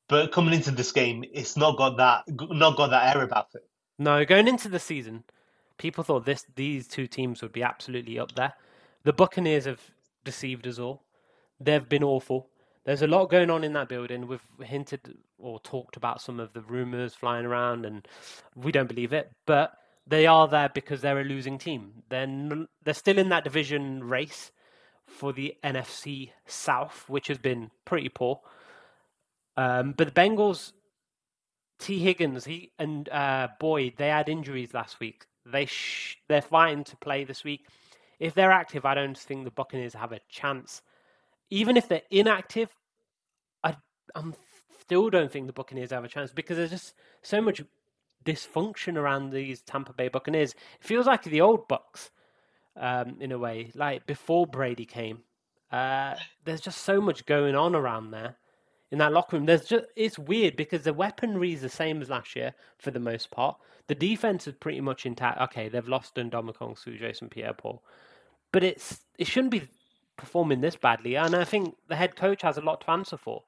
but 0.08 0.32
coming 0.32 0.54
into 0.54 0.72
this 0.72 0.90
game, 0.90 1.24
it's 1.32 1.56
not 1.56 1.76
got 1.76 1.96
that 1.98 2.24
not 2.28 2.76
got 2.76 2.88
that 2.90 3.14
air 3.14 3.22
about 3.22 3.48
it. 3.54 3.68
No, 3.98 4.24
going 4.24 4.48
into 4.48 4.68
the 4.68 4.80
season, 4.80 5.22
people 5.76 6.02
thought 6.02 6.24
this 6.24 6.44
these 6.56 6.88
two 6.88 7.06
teams 7.06 7.42
would 7.42 7.52
be 7.52 7.62
absolutely 7.62 8.18
up 8.18 8.34
there. 8.34 8.54
The 9.04 9.12
Buccaneers 9.12 9.66
have 9.66 9.80
deceived 10.28 10.66
us 10.66 10.78
all. 10.78 11.04
They've 11.58 11.88
been 11.88 12.04
awful. 12.04 12.50
There's 12.84 13.02
a 13.02 13.06
lot 13.06 13.30
going 13.30 13.50
on 13.50 13.64
in 13.64 13.72
that 13.72 13.88
building. 13.88 14.26
We've 14.26 14.40
hinted 14.62 15.14
or 15.38 15.58
talked 15.60 15.96
about 15.96 16.20
some 16.20 16.38
of 16.38 16.52
the 16.52 16.60
rumors 16.60 17.14
flying 17.14 17.46
around, 17.46 17.86
and 17.86 18.06
we 18.54 18.72
don't 18.72 18.88
believe 18.88 19.12
it. 19.12 19.30
But 19.46 19.72
they 20.06 20.26
are 20.26 20.46
there 20.48 20.68
because 20.68 21.00
they're 21.00 21.20
a 21.20 21.24
losing 21.24 21.58
team. 21.58 22.02
They're 22.08 22.66
they're 22.84 22.94
still 22.94 23.18
in 23.18 23.30
that 23.30 23.44
division 23.44 24.04
race 24.04 24.52
for 25.06 25.32
the 25.32 25.54
NFC 25.64 26.30
South, 26.46 27.04
which 27.08 27.28
has 27.28 27.38
been 27.38 27.70
pretty 27.84 28.08
poor. 28.08 28.40
Um, 29.56 29.92
but 29.96 30.06
the 30.06 30.20
Bengals, 30.20 30.72
Tee 31.78 31.98
Higgins, 31.98 32.44
he 32.44 32.72
and 32.78 33.08
uh, 33.08 33.48
Boyd, 33.58 33.94
they 33.96 34.08
had 34.08 34.28
injuries 34.28 34.72
last 34.72 35.00
week. 35.00 35.26
They 35.44 35.66
sh- 35.66 36.18
they're 36.28 36.42
fighting 36.42 36.84
to 36.84 36.96
play 36.96 37.24
this 37.24 37.42
week. 37.42 37.66
If 38.18 38.34
they're 38.34 38.50
active, 38.50 38.84
I 38.84 38.94
don't 38.94 39.16
think 39.16 39.44
the 39.44 39.50
Buccaneers 39.50 39.94
have 39.94 40.12
a 40.12 40.20
chance. 40.28 40.82
Even 41.50 41.76
if 41.76 41.88
they're 41.88 42.02
inactive, 42.10 42.70
I 43.62 43.76
I'm 44.14 44.34
still 44.80 45.10
don't 45.10 45.30
think 45.30 45.46
the 45.46 45.52
Buccaneers 45.52 45.90
have 45.90 46.04
a 46.04 46.08
chance 46.08 46.32
because 46.32 46.56
there's 46.56 46.70
just 46.70 46.94
so 47.22 47.40
much 47.40 47.62
dysfunction 48.24 48.96
around 48.96 49.30
these 49.30 49.62
Tampa 49.62 49.92
Bay 49.92 50.08
Buccaneers. 50.08 50.52
It 50.52 50.86
feels 50.86 51.06
like 51.06 51.22
the 51.22 51.40
old 51.40 51.68
Bucks, 51.68 52.10
um, 52.76 53.16
in 53.20 53.32
a 53.32 53.38
way, 53.38 53.70
like 53.74 54.06
before 54.06 54.46
Brady 54.46 54.84
came. 54.84 55.20
Uh, 55.70 56.14
there's 56.44 56.60
just 56.60 56.82
so 56.82 57.00
much 57.00 57.26
going 57.26 57.54
on 57.54 57.74
around 57.74 58.10
there 58.10 58.36
in 58.90 58.98
that 58.98 59.12
locker 59.12 59.36
room. 59.36 59.46
There's 59.46 59.66
just 59.66 59.84
it's 59.96 60.18
weird 60.18 60.56
because 60.56 60.82
the 60.82 60.92
weaponry 60.92 61.52
is 61.52 61.62
the 61.62 61.68
same 61.68 62.00
as 62.00 62.08
last 62.10 62.34
year 62.34 62.54
for 62.78 62.90
the 62.90 63.00
most 63.00 63.30
part. 63.30 63.56
The 63.86 63.94
defense 63.94 64.46
is 64.46 64.54
pretty 64.54 64.80
much 64.80 65.06
intact. 65.06 65.40
Okay, 65.40 65.68
they've 65.68 65.88
lost 65.88 66.14
Ndamukong 66.14 66.78
Suh, 66.78 66.92
Jason 66.92 67.28
Pierre-Paul, 67.28 67.82
but 68.52 68.64
it's 68.64 69.00
it 69.18 69.26
shouldn't 69.26 69.50
be 69.50 69.62
performing 70.16 70.60
this 70.60 70.76
badly. 70.76 71.16
And 71.16 71.34
I 71.34 71.44
think 71.44 71.76
the 71.88 71.96
head 71.96 72.16
coach 72.16 72.42
has 72.42 72.56
a 72.58 72.60
lot 72.60 72.80
to 72.82 72.90
answer 72.90 73.16
for. 73.16 73.42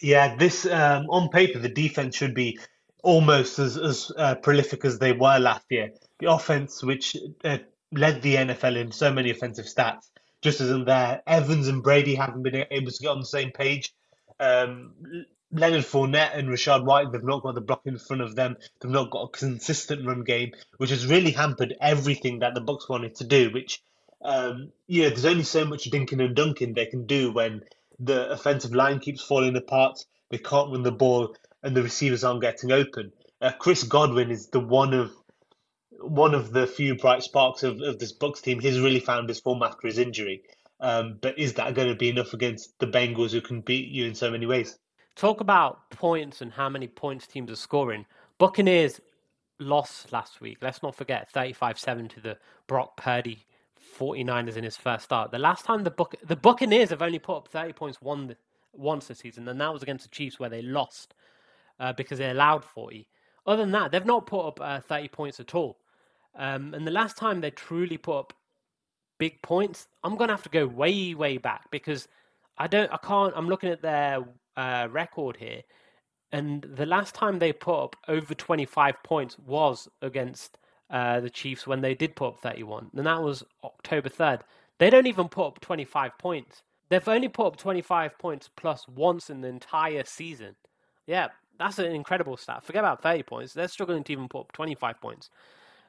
Yeah, 0.00 0.36
this 0.36 0.66
um, 0.66 1.06
on 1.08 1.28
paper 1.28 1.58
the 1.58 1.68
defense 1.68 2.16
should 2.16 2.34
be 2.34 2.58
almost 3.02 3.58
as 3.58 3.76
as 3.76 4.10
uh, 4.16 4.34
prolific 4.36 4.84
as 4.84 4.98
they 4.98 5.12
were 5.12 5.38
last 5.38 5.64
year. 5.70 5.92
The 6.18 6.30
offense, 6.30 6.82
which 6.82 7.16
uh, 7.44 7.58
led 7.92 8.22
the 8.22 8.36
NFL 8.36 8.76
in 8.76 8.92
so 8.92 9.12
many 9.12 9.30
offensive 9.30 9.66
stats, 9.66 10.10
just 10.42 10.60
isn't 10.60 10.86
there. 10.86 11.22
Evans 11.26 11.68
and 11.68 11.82
Brady 11.82 12.14
haven't 12.14 12.42
been 12.42 12.66
able 12.70 12.90
to 12.90 13.02
get 13.02 13.08
on 13.08 13.20
the 13.20 13.26
same 13.26 13.50
page. 13.50 13.94
Um, 14.40 14.94
Leonard 15.52 15.84
Fournette 15.84 16.36
and 16.36 16.48
Rachaad 16.48 16.84
White, 16.84 17.12
they've 17.12 17.22
not 17.22 17.42
got 17.42 17.54
the 17.54 17.60
block 17.60 17.82
in 17.84 17.96
front 17.98 18.22
of 18.22 18.34
them. 18.34 18.56
They've 18.80 18.90
not 18.90 19.10
got 19.10 19.22
a 19.22 19.28
consistent 19.28 20.04
run 20.04 20.24
game, 20.24 20.52
which 20.78 20.90
has 20.90 21.06
really 21.06 21.30
hampered 21.30 21.76
everything 21.80 22.40
that 22.40 22.54
the 22.54 22.60
Bucks 22.60 22.88
wanted 22.88 23.14
to 23.16 23.24
do. 23.24 23.50
Which, 23.50 23.80
um, 24.24 24.72
yeah, 24.86 25.10
there's 25.10 25.26
only 25.26 25.44
so 25.44 25.64
much 25.64 25.90
dinking 25.90 26.24
and 26.24 26.34
dunking 26.34 26.72
they 26.72 26.86
can 26.86 27.06
do 27.06 27.32
when 27.32 27.62
the 27.98 28.30
offensive 28.30 28.74
line 28.74 28.98
keeps 28.98 29.22
falling 29.22 29.56
apart. 29.56 29.98
They 30.30 30.38
can't 30.38 30.72
run 30.72 30.82
the 30.82 30.92
ball, 30.92 31.36
and 31.62 31.76
the 31.76 31.82
receivers 31.82 32.24
aren't 32.24 32.40
getting 32.40 32.72
open. 32.72 33.12
Uh, 33.40 33.52
Chris 33.58 33.84
Godwin 33.84 34.30
is 34.30 34.48
the 34.48 34.60
one 34.60 34.94
of 34.94 35.12
one 36.00 36.34
of 36.34 36.52
the 36.52 36.66
few 36.66 36.96
bright 36.96 37.22
sparks 37.22 37.62
of, 37.62 37.80
of 37.80 37.98
this 37.98 38.12
Bucks 38.12 38.40
team. 38.40 38.60
He's 38.60 38.80
really 38.80 39.00
found 39.00 39.28
his 39.28 39.40
form 39.40 39.62
after 39.62 39.86
his 39.86 39.98
injury. 39.98 40.42
Um, 40.80 41.18
but 41.20 41.38
is 41.38 41.54
that 41.54 41.74
going 41.74 41.88
to 41.88 41.94
be 41.94 42.10
enough 42.10 42.34
against 42.34 42.78
the 42.78 42.86
Bengals, 42.86 43.30
who 43.30 43.40
can 43.40 43.60
beat 43.60 43.88
you 43.88 44.06
in 44.06 44.14
so 44.14 44.30
many 44.30 44.44
ways? 44.44 44.78
Talk 45.16 45.40
about 45.40 45.90
points 45.90 46.40
and 46.40 46.52
how 46.52 46.68
many 46.68 46.88
points 46.88 47.26
teams 47.26 47.50
are 47.50 47.56
scoring. 47.56 48.06
Buccaneers 48.38 49.00
lost 49.60 50.12
last 50.12 50.40
week. 50.40 50.58
Let's 50.60 50.82
not 50.82 50.94
forget 50.94 51.30
35 51.30 51.78
7 51.78 52.08
to 52.08 52.20
the 52.20 52.38
Brock 52.66 52.96
Purdy 52.96 53.46
49ers 53.98 54.56
in 54.56 54.64
his 54.64 54.76
first 54.76 55.04
start. 55.04 55.30
The 55.30 55.38
last 55.38 55.64
time 55.64 55.84
the 55.84 55.90
Buc- 55.90 56.26
the 56.26 56.36
Buccaneers 56.36 56.90
have 56.90 57.02
only 57.02 57.18
put 57.18 57.36
up 57.36 57.48
30 57.48 57.72
points 57.72 58.00
one, 58.00 58.34
once 58.72 59.08
this 59.08 59.18
season, 59.20 59.48
and 59.48 59.60
that 59.60 59.72
was 59.72 59.82
against 59.82 60.04
the 60.04 60.10
Chiefs 60.10 60.38
where 60.38 60.50
they 60.50 60.62
lost 60.62 61.14
uh, 61.80 61.92
because 61.92 62.18
they 62.18 62.30
allowed 62.30 62.64
40. 62.64 63.08
Other 63.46 63.62
than 63.62 63.72
that, 63.72 63.92
they've 63.92 64.04
not 64.04 64.26
put 64.26 64.46
up 64.46 64.60
uh, 64.60 64.80
30 64.80 65.08
points 65.08 65.40
at 65.40 65.54
all. 65.54 65.78
Um, 66.36 66.74
and 66.74 66.86
the 66.86 66.90
last 66.90 67.16
time 67.16 67.40
they 67.40 67.50
truly 67.50 67.96
put 67.96 68.18
up 68.18 68.32
big 69.18 69.40
points, 69.42 69.88
I'm 70.02 70.16
gonna 70.16 70.32
have 70.32 70.42
to 70.42 70.48
go 70.48 70.66
way, 70.66 71.14
way 71.14 71.38
back 71.38 71.70
because 71.70 72.08
I 72.58 72.66
don't, 72.66 72.92
I 72.92 72.96
can't. 72.98 73.32
I'm 73.36 73.48
looking 73.48 73.70
at 73.70 73.82
their 73.82 74.24
uh, 74.56 74.88
record 74.90 75.36
here, 75.36 75.62
and 76.32 76.62
the 76.62 76.86
last 76.86 77.14
time 77.14 77.38
they 77.38 77.52
put 77.52 77.82
up 77.82 77.96
over 78.08 78.34
25 78.34 78.94
points 79.04 79.38
was 79.38 79.88
against 80.02 80.58
uh, 80.94 81.18
the 81.18 81.28
Chiefs 81.28 81.66
when 81.66 81.80
they 81.80 81.92
did 81.94 82.14
put 82.14 82.28
up 82.28 82.40
31, 82.40 82.90
and 82.94 83.06
that 83.06 83.20
was 83.20 83.42
October 83.64 84.08
3rd. 84.08 84.42
They 84.78 84.90
don't 84.90 85.08
even 85.08 85.28
put 85.28 85.48
up 85.48 85.60
25 85.60 86.16
points. 86.18 86.62
They've 86.88 87.08
only 87.08 87.26
put 87.28 87.46
up 87.48 87.56
25 87.56 88.16
points 88.16 88.48
plus 88.56 88.86
once 88.86 89.28
in 89.28 89.40
the 89.40 89.48
entire 89.48 90.04
season. 90.04 90.54
Yeah, 91.08 91.28
that's 91.58 91.80
an 91.80 91.86
incredible 91.86 92.36
stat. 92.36 92.64
Forget 92.64 92.84
about 92.84 93.02
30 93.02 93.24
points. 93.24 93.52
They're 93.52 93.66
struggling 93.66 94.04
to 94.04 94.12
even 94.12 94.28
put 94.28 94.42
up 94.42 94.52
25 94.52 95.00
points. 95.00 95.30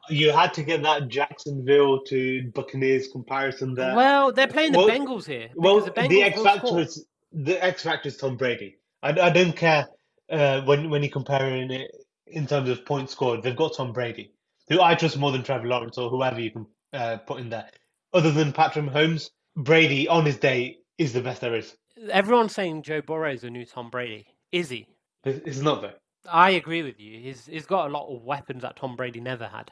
You 0.10 0.32
had 0.32 0.56
to 0.56 0.63
get 0.63 0.82
that 0.82 1.08
Jacksonville 1.08 2.02
to 2.06 2.52
Buccaneers 2.56 3.08
comparison 3.08 3.76
there. 3.76 3.96
Well, 3.96 4.32
they're 4.32 4.48
playing 4.48 4.72
the 4.72 4.80
Well- 4.80 4.89
Bengals 4.89 5.28
here. 5.28 5.50
Well, 5.56 5.82
the, 5.82 5.91
Bengals 5.91 6.10
the 6.10 6.24
X 6.24 6.41
factor 6.41 6.80
is 6.80 7.06
the 7.32 7.63
X 7.63 7.84
factor 7.84 8.08
is 8.08 8.18
Tom 8.18 8.38
Brady. 8.38 8.78
I, 9.04 9.10
I 9.10 9.30
don't 9.30 9.56
care 9.56 9.88
uh, 10.32 10.62
when 10.62 10.89
when 10.89 11.04
you're 11.04 11.12
comparing 11.12 11.70
it 11.70 11.91
in 12.28 12.48
terms 12.48 12.70
of 12.70 12.86
points 12.86 13.12
scored. 13.12 13.44
They've 13.44 13.56
got 13.56 13.76
Tom 13.76 13.94
Brady, 13.94 14.32
who 14.67 14.82
I 14.82 14.95
trust 14.95 15.17
more 15.17 15.32
than 15.32 15.43
Trevor 15.43 15.67
Lawrence 15.67 15.97
or 15.97 16.10
whoever 16.10 16.39
you 16.39 16.51
can 16.51 16.65
uh, 16.93 17.17
put 17.17 17.39
in 17.39 17.49
there. 17.49 17.69
Other 18.13 18.32
than 18.32 18.51
Patrick 18.54 18.86
Mahomes, 18.86 19.30
Brady 19.56 20.08
on 20.08 20.25
his 20.25 20.38
day 20.38 20.78
is 20.97 21.13
the 21.13 21.21
best 21.21 21.41
there 21.41 21.56
is. 21.56 21.75
Everyone's 22.10 22.54
saying 22.54 22.84
Joe 22.84 23.01
Burrow 23.01 23.32
is 23.32 23.43
a 23.43 23.49
new 23.49 23.65
Tom 23.65 23.89
Brady. 23.89 24.25
Is 24.51 24.69
he? 24.69 24.88
It's 25.23 25.60
not 25.60 25.82
though. 25.82 25.93
I 26.32 26.51
agree 26.51 26.82
with 26.84 26.99
you. 26.99 27.19
He's 27.19 27.45
he's 27.45 27.65
got 27.65 27.88
a 27.88 27.93
lot 27.93 28.08
of 28.13 28.23
weapons 28.23 28.63
that 28.63 28.75
Tom 28.75 28.95
Brady 28.95 29.19
never 29.19 29.47
had. 29.47 29.71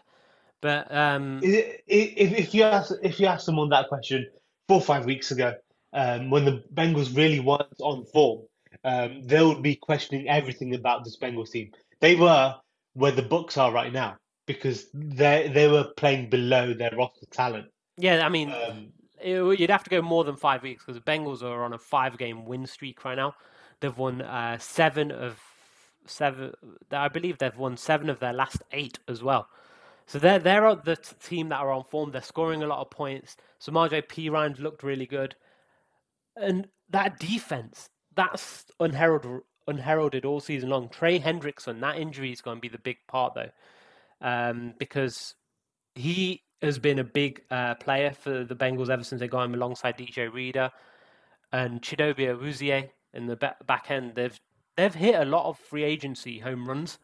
But 0.62 0.94
um, 0.96 1.40
Is 1.44 1.54
it- 1.56 1.84
If, 1.88 2.32
if 2.34 2.54
you 2.54 2.64
ask 2.64 2.94
if 3.02 3.20
you 3.20 3.28
ask 3.28 3.46
someone 3.46 3.70
that 3.70 3.88
question 3.90 4.26
four 4.68 4.78
or 4.78 4.82
five 4.82 5.06
weeks 5.06 5.32
ago, 5.32 5.54
um, 5.94 6.30
when 6.30 6.46
the 6.46 6.64
Bengals 6.74 7.16
really 7.16 7.40
weren't 7.40 7.68
on 7.82 8.06
form, 8.06 8.42
um, 8.84 9.22
they 9.24 9.44
would 9.44 9.62
be 9.62 9.76
questioning 9.76 10.28
everything 10.30 10.76
about 10.76 11.04
this 11.04 11.18
Bengals 11.18 11.52
team. 11.52 11.72
They 12.00 12.16
were 12.16 12.56
where 12.94 13.12
the 13.12 13.22
Bucks 13.24 13.58
are 13.58 13.72
right 13.72 13.92
now 13.92 14.18
because 14.46 14.88
they 14.94 15.50
they 15.54 15.68
were 15.68 15.86
playing 15.98 16.30
below 16.30 16.74
their 16.74 16.92
roster 16.96 17.26
talent. 17.28 17.68
yeah, 17.98 18.26
I 18.26 18.30
mean, 18.30 18.52
Um, 18.52 18.92
it- 19.22 19.60
you'd 19.60 19.70
have 19.70 19.84
to 19.84 19.90
go 19.90 20.02
more 20.02 20.24
than 20.24 20.36
five 20.36 20.64
weeks 20.64 20.84
because 20.84 20.96
the 21.02 21.12
Bengals 21.12 21.42
are 21.44 21.64
on 21.64 21.74
a 21.74 21.78
five-game 21.78 22.46
win 22.46 22.66
streak 22.66 23.06
right 23.06 23.16
now. 23.16 23.34
They've 23.80 23.98
won 23.98 24.22
uh, 24.22 24.58
seven 24.58 25.12
of 25.12 25.40
seven. 26.06 26.54
I 26.92 27.08
believe 27.08 27.38
they've 27.38 27.58
won 27.58 27.78
seven 27.78 28.10
of 28.10 28.20
their 28.20 28.34
last 28.34 28.62
eight 28.72 29.00
as 29.08 29.24
well. 29.24 29.48
So 30.06 30.20
they're 30.20 30.40
they're 30.40 30.76
the 30.76 30.98
t- 30.98 31.16
team 31.24 31.50
that 31.50 31.62
are 31.62 31.72
on 31.72 31.84
form. 31.86 32.12
They're 32.12 32.22
scoring 32.22 32.62
a 32.64 32.68
lot 32.68 32.80
of 32.82 32.90
points. 32.90 33.38
So 33.60 33.72
Samaje 33.72 34.08
Perine's 34.10 34.60
looked 34.60 34.84
really 34.84 35.06
good, 35.06 35.36
and 36.36 36.68
that 36.90 37.20
defense 37.20 37.90
that's 38.16 38.66
unheralded 38.80 39.42
unheralded 39.68 40.26
all 40.26 40.42
season 40.42 40.70
long. 40.70 40.90
Trey 40.90 41.20
Hendrickson, 41.20 41.80
that 41.80 41.98
injury 41.98 42.32
is 42.34 42.42
going 42.42 42.58
to 42.58 42.62
be 42.62 42.68
the 42.68 42.78
big 42.80 42.98
part 43.08 43.34
though, 43.34 43.50
um, 44.24 44.74
because 44.80 45.36
he 45.94 46.42
has 46.64 46.80
been 46.80 46.98
a 46.98 47.04
big 47.04 47.44
uh, 47.52 47.76
player 47.76 48.12
for 48.12 48.44
the 48.44 48.56
Bengals 48.56 48.90
ever 48.90 49.04
since 49.04 49.20
they 49.20 49.28
got 49.28 49.44
him 49.44 49.54
alongside 49.54 49.98
DJ 49.98 50.34
Reader 50.34 50.72
and 51.52 51.82
Chidobe 51.82 52.18
Awuzie 52.18 52.90
in 53.14 53.28
the 53.28 53.36
back 53.36 53.92
end. 53.92 54.16
They've 54.16 54.40
they've 54.76 54.96
hit 54.96 55.16
a 55.16 55.26
lot 55.26 55.48
of 55.48 55.60
free 55.60 55.84
agency 55.84 56.40
home 56.40 56.68
runs 56.68 56.98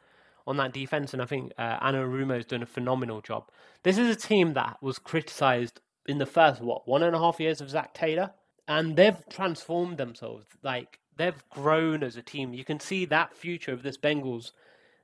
on 0.47 0.57
that 0.57 0.73
defense, 0.73 1.13
and 1.13 1.21
I 1.21 1.25
think 1.25 1.51
uh, 1.57 1.79
Anarumo's 1.79 2.45
done 2.45 2.63
a 2.63 2.65
phenomenal 2.65 3.21
job. 3.21 3.51
This 3.83 3.97
is 3.97 4.09
a 4.09 4.19
team 4.19 4.53
that 4.53 4.81
was 4.81 4.97
criticized 4.97 5.81
in 6.07 6.17
the 6.17 6.25
first 6.25 6.61
what 6.61 6.87
one 6.87 7.03
and 7.03 7.15
a 7.15 7.19
half 7.19 7.39
years 7.39 7.61
of 7.61 7.69
Zac 7.69 7.93
Taylor, 7.93 8.31
and 8.67 8.95
they've 8.95 9.27
transformed 9.29 9.97
themselves. 9.97 10.45
Like 10.63 10.99
they've 11.17 11.43
grown 11.49 12.01
as 12.01 12.15
a 12.15 12.21
team. 12.21 12.53
You 12.53 12.65
can 12.65 12.79
see 12.79 13.05
that 13.05 13.35
future 13.35 13.73
of 13.73 13.83
this 13.83 13.97
Bengals. 13.97 14.51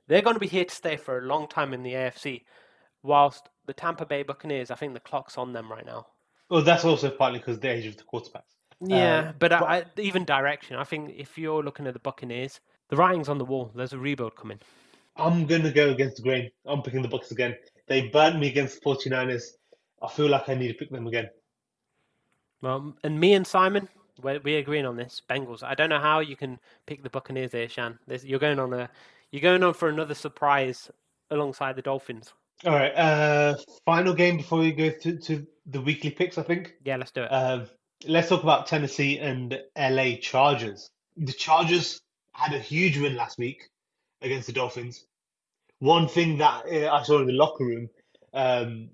They're 0.08 0.22
going 0.22 0.34
to 0.34 0.40
be 0.40 0.46
here 0.46 0.64
to 0.64 0.74
stay 0.74 0.96
for 0.96 1.18
a 1.18 1.22
long 1.22 1.48
time 1.48 1.74
in 1.74 1.82
the 1.82 1.92
AFC, 1.94 2.42
whilst 3.02 3.48
the 3.66 3.72
Tampa 3.72 4.06
Bay 4.06 4.22
Buccaneers, 4.22 4.70
I 4.70 4.76
think 4.76 4.94
the 4.94 5.00
clock's 5.00 5.36
on 5.38 5.52
them 5.52 5.70
right 5.70 5.84
now. 5.86 6.06
well, 6.48 6.62
that's 6.62 6.84
also 6.84 7.10
partly 7.10 7.38
because 7.40 7.58
the 7.58 7.68
age 7.70 7.86
of 7.86 7.96
the 7.96 8.04
quarterbacks. 8.04 8.54
Yeah, 8.80 9.30
Uh, 9.30 9.32
but, 9.38 9.50
but- 9.50 9.62
I, 9.62 9.84
even 9.96 10.24
direction. 10.24 10.76
I 10.76 10.84
think 10.84 11.14
if 11.16 11.36
you're 11.38 11.62
looking 11.62 11.86
at 11.86 11.94
the 11.94 12.00
Buccaneers, 12.00 12.60
the 12.88 12.96
writing's 12.96 13.28
on 13.28 13.38
the 13.38 13.44
wall. 13.44 13.72
There's 13.74 13.92
a 13.94 13.98
rebuild 13.98 14.36
coming. 14.36 14.60
I'm 15.16 15.46
gonna 15.46 15.72
go 15.72 15.90
against 15.90 16.16
the 16.18 16.22
grain. 16.22 16.50
I'm 16.66 16.82
picking 16.82 17.00
the 17.02 17.08
Bucks 17.08 17.30
again. 17.30 17.56
They 17.88 18.08
burnt 18.08 18.38
me 18.38 18.48
against 18.48 18.80
the 18.82 18.90
49ers. 18.90 19.42
I 20.02 20.08
feel 20.08 20.28
like 20.28 20.48
I 20.48 20.54
need 20.54 20.68
to 20.68 20.74
pick 20.74 20.90
them 20.90 21.06
again. 21.06 21.30
Well, 22.60 22.94
and 23.02 23.18
me 23.18 23.32
and 23.34 23.46
Simon, 23.46 23.88
we're, 24.22 24.40
we're 24.44 24.58
agreeing 24.58 24.86
on 24.86 24.96
this. 24.96 25.22
Bengals. 25.28 25.62
I 25.62 25.74
don't 25.74 25.88
know 25.90 25.98
how 26.00 26.20
you 26.20 26.36
can 26.36 26.58
pick 26.86 27.02
the 27.02 27.10
Buccaneers 27.10 27.52
here, 27.52 27.68
Shan. 27.68 27.98
This, 28.06 28.24
you're 28.24 28.38
going 28.38 28.58
on 28.58 28.72
a, 28.74 28.90
you're 29.30 29.42
going 29.42 29.62
on 29.62 29.74
for 29.74 29.88
another 29.88 30.14
surprise 30.14 30.90
alongside 31.30 31.76
the 31.76 31.82
Dolphins. 31.82 32.32
All 32.64 32.72
right. 32.72 32.92
Uh, 32.92 33.56
final 33.84 34.14
game 34.14 34.38
before 34.38 34.60
we 34.60 34.72
go 34.72 34.90
to, 34.90 35.18
to 35.18 35.46
the 35.66 35.80
weekly 35.80 36.10
picks. 36.10 36.38
I 36.38 36.42
think. 36.42 36.74
Yeah, 36.84 36.96
let's 36.96 37.10
do 37.10 37.22
it. 37.22 37.28
Um, 37.28 37.66
let's 38.06 38.28
talk 38.28 38.42
about 38.42 38.66
Tennessee 38.66 39.18
and 39.18 39.58
LA 39.76 40.16
Chargers. 40.20 40.90
The 41.16 41.32
Chargers 41.32 42.00
had 42.32 42.54
a 42.54 42.58
huge 42.58 42.98
win 42.98 43.16
last 43.16 43.38
week 43.38 43.62
against 44.22 44.46
the 44.46 44.52
Dolphins. 44.52 45.04
One 45.78 46.08
thing 46.08 46.38
that 46.38 46.64
uh, 46.66 46.92
I 46.92 47.02
saw 47.02 47.20
in 47.20 47.26
the 47.26 47.32
locker 47.32 47.64
room 47.64 47.88
um, 48.32 48.90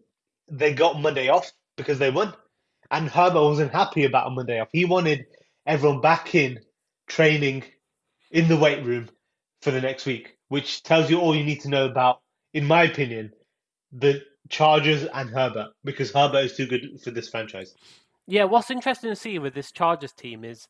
they 0.51 0.73
got 0.73 1.01
Monday 1.01 1.29
off 1.29 1.51
because 1.77 1.99
they 1.99 2.11
won, 2.11 2.33
and 2.90 3.09
Herbert 3.09 3.42
wasn't 3.42 3.73
happy 3.73 4.05
about 4.05 4.29
a 4.29 4.31
Monday 4.31 4.61
off. 4.61 4.68
He 4.73 4.85
wanted 4.85 5.27
everyone 5.66 6.01
back 6.01 6.35
in 6.35 6.61
training 7.09 7.64
in 8.31 8.49
the 8.49 8.57
weight 8.57 8.85
room 8.85 9.09
for 9.62 9.70
the 9.70 9.81
next 9.81 10.07
week, 10.07 10.37
which 10.48 10.83
tells 10.83 11.09
you 11.09 11.20
all 11.20 11.35
you 11.35 11.44
need 11.44 11.61
to 11.61 11.68
know 11.68 11.87
about, 11.87 12.20
in 12.53 12.66
my 12.66 12.83
opinion, 12.83 13.33
the 13.92 14.22
Chargers 14.48 15.05
and 15.14 15.31
Herbert, 15.31 15.68
because 15.85 16.12
Herbert 16.12 16.44
is 16.44 16.57
too 16.57 16.66
good 16.66 17.01
for 17.03 17.11
this 17.11 17.29
franchise. 17.29 17.75
Yeah, 18.27 18.44
what's 18.44 18.70
interesting 18.70 19.11
to 19.11 19.16
see 19.16 19.38
with 19.38 19.55
this 19.55 19.72
Chargers 19.72 20.12
team 20.12 20.44
is 20.44 20.68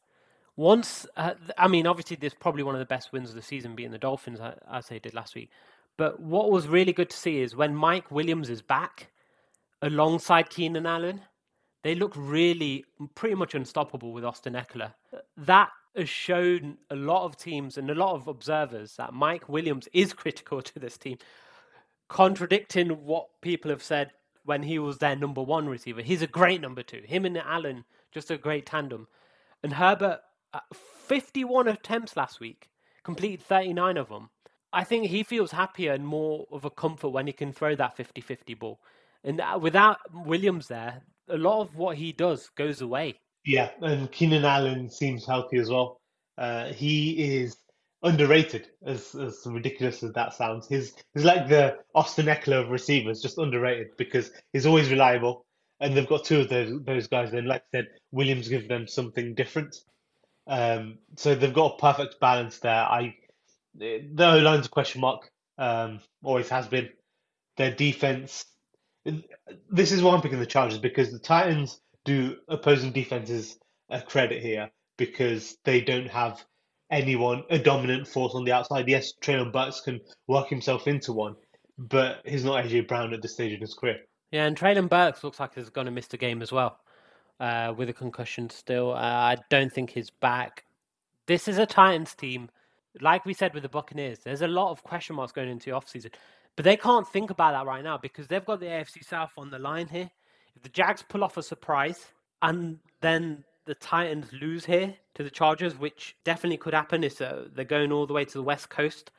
once, 0.57 1.07
uh, 1.17 1.35
I 1.57 1.69
mean, 1.69 1.87
obviously, 1.87 2.17
this 2.17 2.35
probably 2.35 2.63
one 2.63 2.75
of 2.75 2.79
the 2.79 2.87
best 2.87 3.13
wins 3.13 3.31
of 3.31 3.35
the 3.35 3.43
season 3.43 3.75
being 3.75 3.91
the 3.91 3.99
Dolphins, 3.99 4.41
as 4.71 4.87
they 4.89 4.99
did 4.99 5.15
last 5.15 5.35
week. 5.35 5.51
But 5.97 6.21
what 6.21 6.51
was 6.51 6.69
really 6.69 6.93
good 6.93 7.11
to 7.11 7.17
see 7.17 7.41
is 7.41 7.57
when 7.57 7.75
Mike 7.75 8.11
Williams 8.11 8.51
is 8.51 8.63
back 8.63 9.11
alongside 9.81 10.51
Keenan 10.51 10.87
Allen, 10.87 11.23
they 11.83 11.95
look 11.95 12.13
really 12.17 12.85
pretty 13.15 13.35
much 13.35 13.55
unstoppable 13.55 14.13
with 14.13 14.25
Austin 14.25 14.55
Ekeler. 14.55 14.95
That 15.37 15.71
has 15.97 16.09
shown 16.09 16.79
a 16.91 16.97
lot 16.97 17.25
of 17.25 17.37
teams 17.37 17.77
and 17.77 17.91
a 17.91 17.95
lot 17.95 18.15
of 18.15 18.29
observers 18.29 18.97
that 18.97 19.13
Mike 19.13 19.49
Williams 19.49 19.89
is 19.93 20.13
critical 20.13 20.63
to 20.63 20.79
this 20.79 20.97
team, 20.97 21.19
contradicting 22.09 22.91
what 23.05 23.29
people 23.41 23.71
have 23.71 23.83
said 23.83 24.13
when 24.45 24.63
he 24.63 24.79
was 24.79 24.99
their 24.99 25.17
number 25.17 25.43
one 25.43 25.69
receiver. 25.69 26.03
He's 26.03 26.23
a 26.23 26.27
great 26.27 26.61
number 26.61 26.83
two. 26.83 27.03
Him 27.05 27.25
and 27.25 27.39
Allen, 27.39 27.85
just 28.11 28.31
a 28.31 28.37
great 28.37 28.67
tandem. 28.67 29.07
And 29.63 29.75
Herbert, 29.75 30.21
uh, 30.53 30.61
51 31.07 31.69
attempts 31.69 32.17
last 32.17 32.41
week, 32.41 32.69
completed 33.05 33.43
39 33.43 33.97
of 33.97 34.09
them. 34.09 34.31
I 34.73 34.85
think 34.85 35.07
he 35.07 35.23
feels 35.23 35.53
happier 35.53 35.93
and 35.93 36.07
more 36.07 36.47
of 36.51 36.65
a 36.65 36.71
comfort 36.71 37.11
when 37.11 37.27
he 37.27 37.33
can 37.33 37.53
throw 37.53 37.75
that 37.77 37.97
50 37.97 38.21
50 38.21 38.55
ball. 38.55 38.81
And 39.23 39.41
uh, 39.41 39.59
without 39.61 39.99
Williams 40.13 40.69
there, 40.69 41.03
a 41.29 41.37
lot 41.37 41.61
of 41.61 41.77
what 41.77 41.97
he 41.97 42.13
does 42.13 42.51
goes 42.57 42.81
away. 42.81 43.21
Yeah, 43.45 43.71
and 43.81 44.11
Keenan 44.11 44.45
Allen 44.45 44.89
seems 44.89 45.27
healthy 45.27 45.59
as 45.59 45.69
well. 45.69 46.01
Uh, 46.39 46.73
he 46.73 47.41
is 47.41 47.57
underrated, 48.03 48.69
as 48.85 49.15
as 49.15 49.43
ridiculous 49.47 50.03
as 50.03 50.13
that 50.13 50.35
sounds. 50.35 50.69
He's 50.69 50.95
he's 51.15 51.25
like 51.25 51.49
the 51.49 51.79
Austin 51.95 52.27
Ekeler 52.27 52.63
of 52.63 52.71
receivers, 52.71 53.21
just 53.21 53.39
underrated 53.39 53.89
because 53.97 54.31
he's 54.53 54.67
always 54.67 54.91
reliable. 54.91 55.45
And 55.81 55.97
they've 55.97 56.09
got 56.09 56.25
two 56.25 56.41
of 56.41 56.49
those 56.49 56.83
those 56.85 57.09
guys. 57.09 57.33
And 57.33 57.49
like 57.49 57.63
I 57.63 57.79
said, 57.79 57.89
Williams 58.13 58.49
gives 58.49 58.69
them 58.69 58.87
something 58.87 59.35
different. 59.35 59.77
Um, 60.47 60.99
so 61.17 61.35
they've 61.35 61.53
got 61.53 61.75
a 61.75 61.79
perfect 61.79 62.21
balance 62.21 62.59
there. 62.61 62.73
I 62.73 63.15
the 63.75 64.05
O 64.19 64.39
line's 64.39 64.67
a 64.67 64.71
question 64.71 65.01
mark. 65.01 65.31
Um, 65.59 66.01
always 66.23 66.49
has 66.49 66.69
been. 66.69 66.91
Their 67.57 67.75
defense. 67.75 68.45
This 69.69 69.93
is 69.93 70.03
why 70.03 70.15
I'm 70.15 70.23
picking 70.23 70.39
the 70.39 70.47
Chargers 70.47 70.79
because 70.79 71.13
the 71.13 71.19
Titans 71.19 71.81
do 72.05 72.37
opposing 72.49 72.93
defenses 72.93 73.59
a 73.91 74.01
credit 74.01 74.43
here 74.43 74.71
because 74.97 75.57
they 75.65 75.81
don't 75.81 76.09
have 76.09 76.45
anyone 76.91 77.43
a 77.51 77.59
dominant 77.59 78.07
force 78.07 78.35
on 78.35 78.45
the 78.45 78.53
outside. 78.53 78.89
Yes, 78.89 79.13
Treylon 79.21 79.53
Burks 79.53 79.81
can 79.81 80.01
work 80.29 80.49
himself 80.49 80.87
into 80.87 81.13
one, 81.13 81.35
but 81.79 82.21
he's 82.25 82.45
not 82.45 82.65
AJ 82.65 82.89
Brown 82.89 83.13
at 83.13 83.23
this 83.23 83.35
stage 83.35 83.53
in 83.53 83.61
his 83.61 83.75
career. 83.75 83.99
Yeah, 84.31 84.47
and 84.47 84.57
Treylon 84.57 84.89
Burks 84.89 85.25
looks 85.25 85.41
like 85.41 85.55
he's 85.55 85.71
going 85.71 85.87
to 85.87 85.91
miss 85.91 86.07
the 86.07 86.17
game 86.17 86.43
as 86.43 86.53
well 86.53 86.79
uh, 87.41 87.75
with 87.77 87.89
a 87.89 87.93
concussion 87.93 88.49
still. 88.51 88.93
Uh, 88.93 88.97
I 88.97 89.37
don't 89.51 89.73
think 89.73 89.91
he's 89.91 90.11
back. 90.11 90.65
This 91.27 91.49
is 91.49 91.59
a 91.59 91.67
Titans 91.67 92.15
team, 92.15 92.51
like 93.01 93.25
we 93.25 93.35
said 93.35 93.55
with 93.55 93.63
the 93.63 93.69
Buccaneers. 93.69 94.21
There's 94.21 94.43
a 94.43 94.49
lot 94.49 94.71
of 94.71 94.83
question 94.83 95.17
marks 95.17 95.33
going 95.33 95.49
into 95.49 95.71
the 95.71 95.77
offseason, 95.77 96.13
but 96.57 96.65
they 96.65 96.77
can't 96.77 97.09
think 97.09 97.31
about 97.31 97.53
that 97.53 97.67
right 97.67 97.85
now 97.85 97.99
because 97.99 98.27
they've 98.27 98.45
got 98.45 98.61
the 98.61 98.67
AFC 98.67 99.05
South 99.05 99.33
on 99.37 99.51
the 99.51 99.59
line 99.59 99.89
here. 99.89 100.11
If 100.57 100.63
the 100.63 100.69
Jags 100.69 101.03
pull 101.03 101.25
off 101.25 101.37
a 101.37 101.43
surprise 101.43 102.07
and 102.41 102.79
then 103.01 103.45
the 103.65 103.75
Titans 103.75 104.33
lose 104.33 104.65
here 104.65 104.95
to 105.15 105.23
the 105.23 105.31
Chargers, 105.31 105.79
which 105.79 106.17
definitely 106.25 106.57
could 106.57 106.75
happen, 106.75 107.05
if 107.05 107.21
uh, 107.21 107.45
they're 107.55 107.65
going 107.65 107.93
all 107.93 108.07
the 108.07 108.13
way 108.13 108.25
to 108.25 108.33
the 108.33 108.43
West 108.43 108.71
Coast 108.71 109.11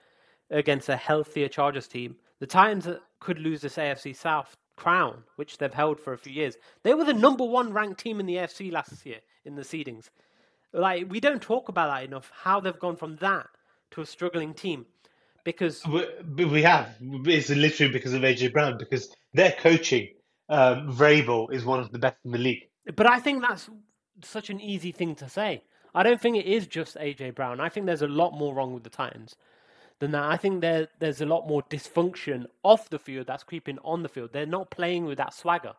against 0.49 0.89
a 0.89 0.95
healthier 0.95 1.47
Chargers 1.47 1.87
team. 1.87 2.15
The 2.39 2.47
Titans 2.47 2.87
uh, 2.87 2.99
could 3.19 3.39
lose 3.39 3.61
this 3.61 3.77
AFC 3.77 4.15
South 4.15 4.57
crown, 4.75 5.23
which 5.35 5.57
they've 5.57 5.73
held 5.73 5.99
for 5.99 6.13
a 6.13 6.17
few 6.17 6.33
years. 6.33 6.57
They 6.83 6.93
were 6.93 7.05
the 7.05 7.13
number 7.13 7.45
one 7.45 7.73
ranked 7.73 7.99
team 7.99 8.19
in 8.19 8.25
the 8.25 8.35
AFC 8.35 8.71
last 8.71 9.05
year 9.05 9.19
in 9.45 9.55
the 9.55 9.61
seedings. 9.61 10.09
Like 10.73 11.09
we 11.09 11.19
don't 11.19 11.41
talk 11.41 11.69
about 11.69 11.93
that 11.93 12.03
enough. 12.03 12.31
How 12.33 12.59
they've 12.59 12.79
gone 12.79 12.95
from 12.95 13.15
that 13.17 13.47
to 13.91 14.01
a 14.01 14.05
struggling 14.05 14.53
team, 14.53 14.87
because 15.43 15.85
we, 15.85 16.45
we 16.45 16.63
have. 16.63 16.95
It's 16.99 17.49
literally 17.49 17.93
because 17.93 18.13
of 18.13 18.23
AJ 18.23 18.53
Brown 18.53 18.77
because 18.77 19.15
their 19.33 19.51
coaching 19.51 20.09
um, 20.53 20.93
Vrabel 20.93 21.51
is 21.51 21.65
one 21.65 21.79
of 21.79 21.91
the 21.91 21.97
best 21.97 22.17
in 22.23 22.31
the 22.31 22.37
league. 22.37 22.69
But 22.95 23.09
I 23.09 23.19
think 23.19 23.41
that's 23.41 23.69
such 24.21 24.51
an 24.51 24.61
easy 24.61 24.91
thing 24.91 25.15
to 25.15 25.27
say. 25.27 25.63
I 25.95 26.03
don't 26.03 26.21
think 26.21 26.37
it 26.37 26.45
is 26.45 26.67
just 26.67 26.95
AJ 26.95 27.35
Brown. 27.35 27.59
I 27.59 27.69
think 27.69 27.87
there's 27.87 28.03
a 28.03 28.07
lot 28.07 28.37
more 28.37 28.53
wrong 28.53 28.73
with 28.73 28.83
the 28.83 28.89
Titans 28.89 29.35
than 29.99 30.11
that. 30.11 30.23
I 30.23 30.37
think 30.37 30.61
there 30.61 30.87
there's 30.99 31.21
a 31.21 31.25
lot 31.25 31.47
more 31.47 31.63
dysfunction 31.63 32.45
off 32.61 32.89
the 32.89 32.99
field 32.99 33.27
that's 33.27 33.43
creeping 33.43 33.79
on 33.83 34.03
the 34.03 34.09
field. 34.09 34.29
They're 34.31 34.45
not 34.45 34.69
playing 34.69 35.05
with 35.05 35.17
that 35.17 35.33
swagger. 35.33 35.73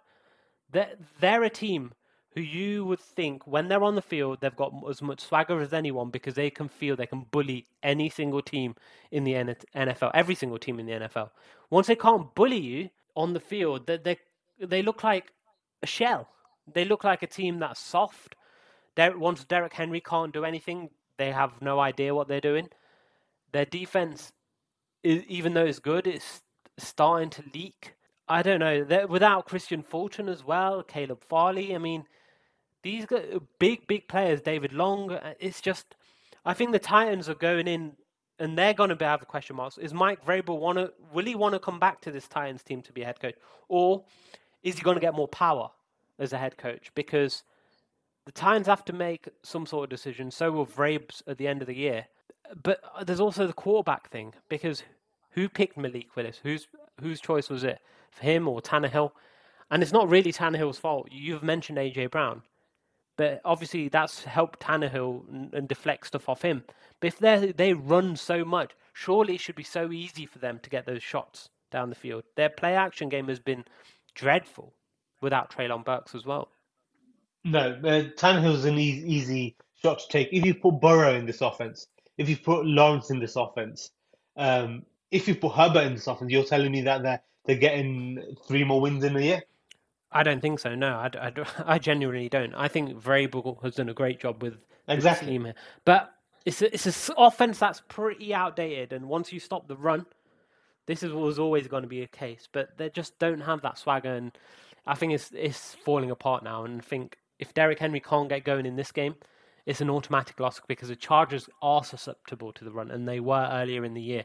They're, 0.72 0.94
they're 1.20 1.44
a 1.44 1.50
team 1.50 1.92
who 2.34 2.40
you 2.40 2.84
would 2.84 2.98
think 2.98 3.46
when 3.46 3.68
they're 3.68 3.84
on 3.84 3.94
the 3.94 4.02
field 4.02 4.38
they've 4.40 4.56
got 4.56 4.72
as 4.90 5.00
much 5.00 5.20
swagger 5.20 5.60
as 5.60 5.72
anyone 5.72 6.10
because 6.10 6.34
they 6.34 6.50
can 6.50 6.68
feel 6.68 6.96
they 6.96 7.06
can 7.06 7.26
bully 7.30 7.66
any 7.80 8.08
single 8.10 8.42
team 8.42 8.74
in 9.12 9.22
the 9.22 9.34
NFL, 9.76 10.10
every 10.14 10.34
single 10.34 10.58
team 10.58 10.80
in 10.80 10.86
the 10.86 10.92
NFL. 10.92 11.30
Once 11.70 11.86
they 11.86 11.94
can't 11.94 12.34
bully 12.34 12.58
you 12.58 12.90
on 13.14 13.34
the 13.34 13.40
field, 13.40 13.86
they, 13.86 13.98
they 13.98 14.18
they 14.60 14.82
look 14.82 15.04
like 15.04 15.32
a 15.82 15.86
shell. 15.86 16.28
They 16.72 16.84
look 16.84 17.04
like 17.04 17.22
a 17.22 17.26
team 17.26 17.58
that's 17.58 17.80
soft. 17.80 18.36
Der- 18.96 19.18
once 19.18 19.44
Derrick 19.44 19.74
Henry 19.74 20.00
can't 20.00 20.32
do 20.32 20.44
anything, 20.44 20.90
they 21.18 21.32
have 21.32 21.60
no 21.60 21.78
idea 21.80 22.14
what 22.14 22.28
they're 22.28 22.40
doing. 22.40 22.68
Their 23.52 23.64
defense, 23.64 24.32
is, 25.02 25.22
even 25.28 25.54
though 25.54 25.64
it's 25.64 25.78
good, 25.78 26.06
it's 26.06 26.42
starting 26.78 27.30
to 27.30 27.44
leak. 27.52 27.94
I 28.26 28.42
don't 28.42 28.60
know. 28.60 28.84
They're, 28.84 29.06
without 29.06 29.48
Kristian 29.48 29.84
Fulton 29.84 30.28
as 30.28 30.44
well, 30.44 30.82
Caleb 30.82 31.22
Farley. 31.22 31.74
I 31.74 31.78
mean, 31.78 32.04
these 32.82 33.06
big, 33.58 33.86
big 33.86 34.08
players. 34.08 34.40
David 34.40 34.72
Long. 34.72 35.12
Uh, 35.12 35.34
it's 35.38 35.60
just, 35.60 35.94
I 36.44 36.54
think 36.54 36.72
the 36.72 36.78
Titans 36.78 37.28
are 37.28 37.34
going 37.34 37.68
in, 37.68 37.92
and 38.38 38.56
they're 38.56 38.74
going 38.74 38.96
to 38.96 39.04
have 39.04 39.20
the 39.20 39.26
question 39.26 39.56
marks. 39.56 39.78
Is 39.78 39.92
Mike 39.92 40.24
Vrabel 40.24 40.58
want 40.58 40.78
to? 40.78 40.92
Will 41.12 41.24
he 41.26 41.34
want 41.34 41.52
to 41.54 41.58
come 41.58 41.78
back 41.78 42.00
to 42.02 42.10
this 42.10 42.26
Titans 42.26 42.62
team 42.62 42.82
to 42.82 42.92
be 42.92 43.02
a 43.02 43.06
head 43.06 43.20
coach, 43.20 43.36
or 43.68 44.04
is 44.64 44.76
he 44.76 44.82
going 44.82 44.96
to 44.96 45.00
get 45.00 45.14
more 45.14 45.28
power 45.28 45.70
as 46.18 46.32
a 46.32 46.38
head 46.38 46.56
coach? 46.56 46.90
Because 46.94 47.44
the 48.24 48.32
Titans 48.32 48.66
have 48.66 48.84
to 48.86 48.92
make 48.92 49.28
some 49.42 49.66
sort 49.66 49.84
of 49.84 49.90
decision. 49.90 50.30
So 50.30 50.50
will 50.50 50.66
Vrabes 50.66 51.22
at 51.26 51.38
the 51.38 51.46
end 51.46 51.60
of 51.60 51.68
the 51.68 51.76
year. 51.76 52.06
But 52.62 52.80
uh, 52.96 53.04
there's 53.04 53.20
also 53.20 53.46
the 53.46 53.52
quarterback 53.52 54.10
thing 54.10 54.34
because 54.48 54.82
who 55.30 55.48
picked 55.48 55.76
Malik 55.76 56.16
Willis? 56.16 56.40
Whose 56.42 56.66
whose 57.00 57.20
choice 57.20 57.48
was 57.48 57.64
it? 57.64 57.80
For 58.10 58.22
him 58.24 58.48
or 58.48 58.60
Tannehill? 58.60 59.12
And 59.70 59.82
it's 59.82 59.92
not 59.92 60.08
really 60.08 60.32
Tannehill's 60.32 60.78
fault. 60.78 61.08
You've 61.10 61.42
mentioned 61.42 61.78
AJ 61.78 62.10
Brown, 62.10 62.42
but 63.16 63.40
obviously 63.44 63.88
that's 63.88 64.24
helped 64.24 64.60
Tannehill 64.60 65.28
and, 65.28 65.54
and 65.54 65.68
deflect 65.68 66.06
stuff 66.06 66.28
off 66.28 66.42
him. 66.42 66.64
But 67.00 67.08
if 67.08 67.18
they 67.18 67.52
they 67.52 67.72
run 67.72 68.16
so 68.16 68.44
much, 68.44 68.72
surely 68.92 69.34
it 69.34 69.40
should 69.40 69.56
be 69.56 69.64
so 69.64 69.90
easy 69.90 70.26
for 70.26 70.38
them 70.38 70.60
to 70.62 70.70
get 70.70 70.86
those 70.86 71.02
shots 71.02 71.48
down 71.70 71.88
the 71.88 71.96
field. 71.96 72.22
Their 72.36 72.50
play 72.50 72.76
action 72.76 73.08
game 73.08 73.28
has 73.28 73.40
been 73.40 73.64
dreadful 74.14 74.74
without 75.20 75.50
Treylon 75.50 75.84
Burks 75.84 76.14
as 76.14 76.24
well. 76.24 76.48
No, 77.44 77.78
uh, 77.84 78.04
Tannehill's 78.16 78.64
an 78.64 78.78
easy, 78.78 79.12
easy 79.12 79.56
shot 79.82 79.98
to 79.98 80.08
take. 80.08 80.28
If 80.32 80.44
you 80.44 80.54
put 80.54 80.80
Burrow 80.80 81.14
in 81.14 81.26
this 81.26 81.40
offense, 81.40 81.88
if 82.16 82.28
you 82.28 82.36
put 82.36 82.64
Lawrence 82.64 83.10
in 83.10 83.18
this 83.18 83.36
offense, 83.36 83.90
um, 84.36 84.84
if 85.10 85.28
you 85.28 85.34
put 85.34 85.52
Herbert 85.52 85.84
in 85.84 85.94
this 85.94 86.06
offense, 86.06 86.30
you're 86.30 86.44
telling 86.44 86.72
me 86.72 86.80
that 86.82 87.02
they're 87.02 87.20
they're 87.44 87.56
getting 87.56 88.36
three 88.48 88.64
more 88.64 88.80
wins 88.80 89.04
in 89.04 89.16
a 89.16 89.20
year. 89.20 89.42
I 90.10 90.22
don't 90.22 90.40
think 90.40 90.60
so. 90.60 90.74
No, 90.74 90.94
I, 90.94 91.10
I, 91.14 91.32
I 91.74 91.78
genuinely 91.78 92.28
don't. 92.28 92.54
I 92.54 92.68
think 92.68 92.90
Vrabel 93.02 93.62
has 93.62 93.74
done 93.74 93.88
a 93.88 93.94
great 93.94 94.20
job 94.20 94.42
with 94.42 94.54
exactly. 94.88 95.28
team 95.28 95.44
here, 95.44 95.54
but 95.84 96.14
it's 96.46 96.62
a, 96.62 96.72
it's 96.72 97.08
an 97.08 97.14
offense 97.18 97.58
that's 97.58 97.82
pretty 97.88 98.32
outdated. 98.32 98.92
And 98.92 99.08
once 99.08 99.32
you 99.32 99.40
stop 99.40 99.68
the 99.68 99.76
run, 99.76 100.06
this 100.86 101.02
is 101.02 101.12
what 101.12 101.24
was 101.24 101.38
always 101.38 101.68
going 101.68 101.82
to 101.82 101.88
be 101.88 102.02
a 102.02 102.06
case. 102.06 102.48
But 102.50 102.76
they 102.76 102.90
just 102.90 103.18
don't 103.18 103.40
have 103.40 103.62
that 103.62 103.78
swagger, 103.78 104.14
and 104.14 104.32
I 104.86 104.94
think 104.94 105.12
it's 105.12 105.30
it's 105.34 105.74
falling 105.84 106.10
apart 106.10 106.44
now. 106.44 106.64
And 106.64 106.80
I 106.80 106.84
think 106.84 107.16
if 107.38 107.54
Derrick 107.54 107.78
Henry 107.78 108.00
can't 108.00 108.28
get 108.28 108.44
going 108.44 108.66
in 108.66 108.76
this 108.76 108.92
game, 108.92 109.14
it's 109.66 109.80
an 109.80 109.90
automatic 109.90 110.38
loss 110.40 110.60
because 110.68 110.88
the 110.88 110.96
Chargers 110.96 111.48
are 111.62 111.84
susceptible 111.84 112.52
to 112.52 112.64
the 112.64 112.70
run, 112.70 112.90
and 112.90 113.08
they 113.08 113.20
were 113.20 113.48
earlier 113.50 113.84
in 113.84 113.94
the 113.94 114.02
year. 114.02 114.24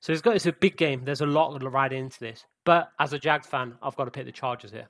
So 0.00 0.12
it's 0.12 0.22
got 0.22 0.36
it's 0.36 0.46
a 0.46 0.52
big 0.52 0.76
game. 0.76 1.04
There's 1.04 1.20
a 1.20 1.26
lot 1.26 1.58
to 1.58 1.68
ride 1.68 1.92
into 1.92 2.18
this. 2.20 2.44
But 2.64 2.90
as 2.98 3.12
a 3.12 3.18
Jags 3.18 3.46
fan, 3.46 3.74
I've 3.82 3.96
got 3.96 4.04
to 4.06 4.10
pick 4.10 4.26
the 4.26 4.32
Chargers 4.32 4.70
here. 4.70 4.88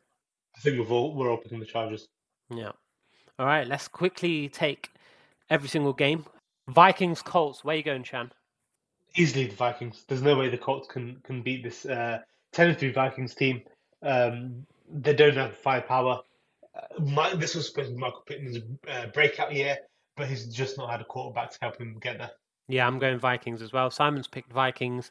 I 0.57 0.61
think 0.61 0.79
we've 0.79 0.91
all 0.91 1.15
we're 1.15 1.31
all 1.31 1.37
picking 1.37 1.61
the 1.61 1.67
Chargers. 1.67 2.09
Yeah. 2.51 2.73
All 3.39 3.47
right. 3.47 3.67
Let's 3.67 3.89
quickly 3.89 4.49
take 4.49 4.91
every 5.51 5.69
single 5.69 5.93
game. 5.93 6.27
Vikings 6.69 7.23
Colts. 7.23 7.65
Where 7.65 7.77
you 7.77 7.83
going, 7.83 8.05
Shan? 8.05 8.33
Easily 9.17 9.47
the 9.47 9.55
Vikings. 9.55 10.05
There's 10.09 10.23
no 10.23 10.37
way 10.37 10.49
the 10.49 10.59
Colts 10.59 10.89
can 10.89 11.21
can 11.25 11.43
beat 11.43 11.63
this 11.63 11.87
uh, 11.87 12.19
10 12.53 12.71
and 12.71 12.79
3 12.79 12.93
Vikings 12.93 13.35
team. 13.35 13.63
Um, 14.03 14.67
they 14.91 15.15
don't 15.15 15.37
have 15.37 15.57
firepower. 15.57 16.21
Uh, 16.75 17.03
my, 17.03 17.35
this 17.35 17.55
was 17.55 17.69
supposed 17.69 17.91
to 17.91 17.95
be 17.95 18.01
Michael 18.01 18.23
Pittman's 18.27 18.59
uh, 18.91 19.07
breakout 19.15 19.53
year, 19.53 19.79
but 20.17 20.27
he's 20.27 20.47
just 20.47 20.77
not 20.77 20.91
had 20.91 21.01
a 21.01 21.05
quarterback 21.05 21.51
to 21.53 21.59
help 21.61 21.79
him 21.79 21.97
get 22.01 22.19
there. 22.19 22.31
Yeah, 22.69 22.87
I'm 22.87 22.99
going 22.99 23.19
Vikings 23.19 23.63
as 23.63 23.73
well. 23.73 23.91
Simon's 23.91 24.27
picked 24.27 24.53
Vikings. 24.53 25.11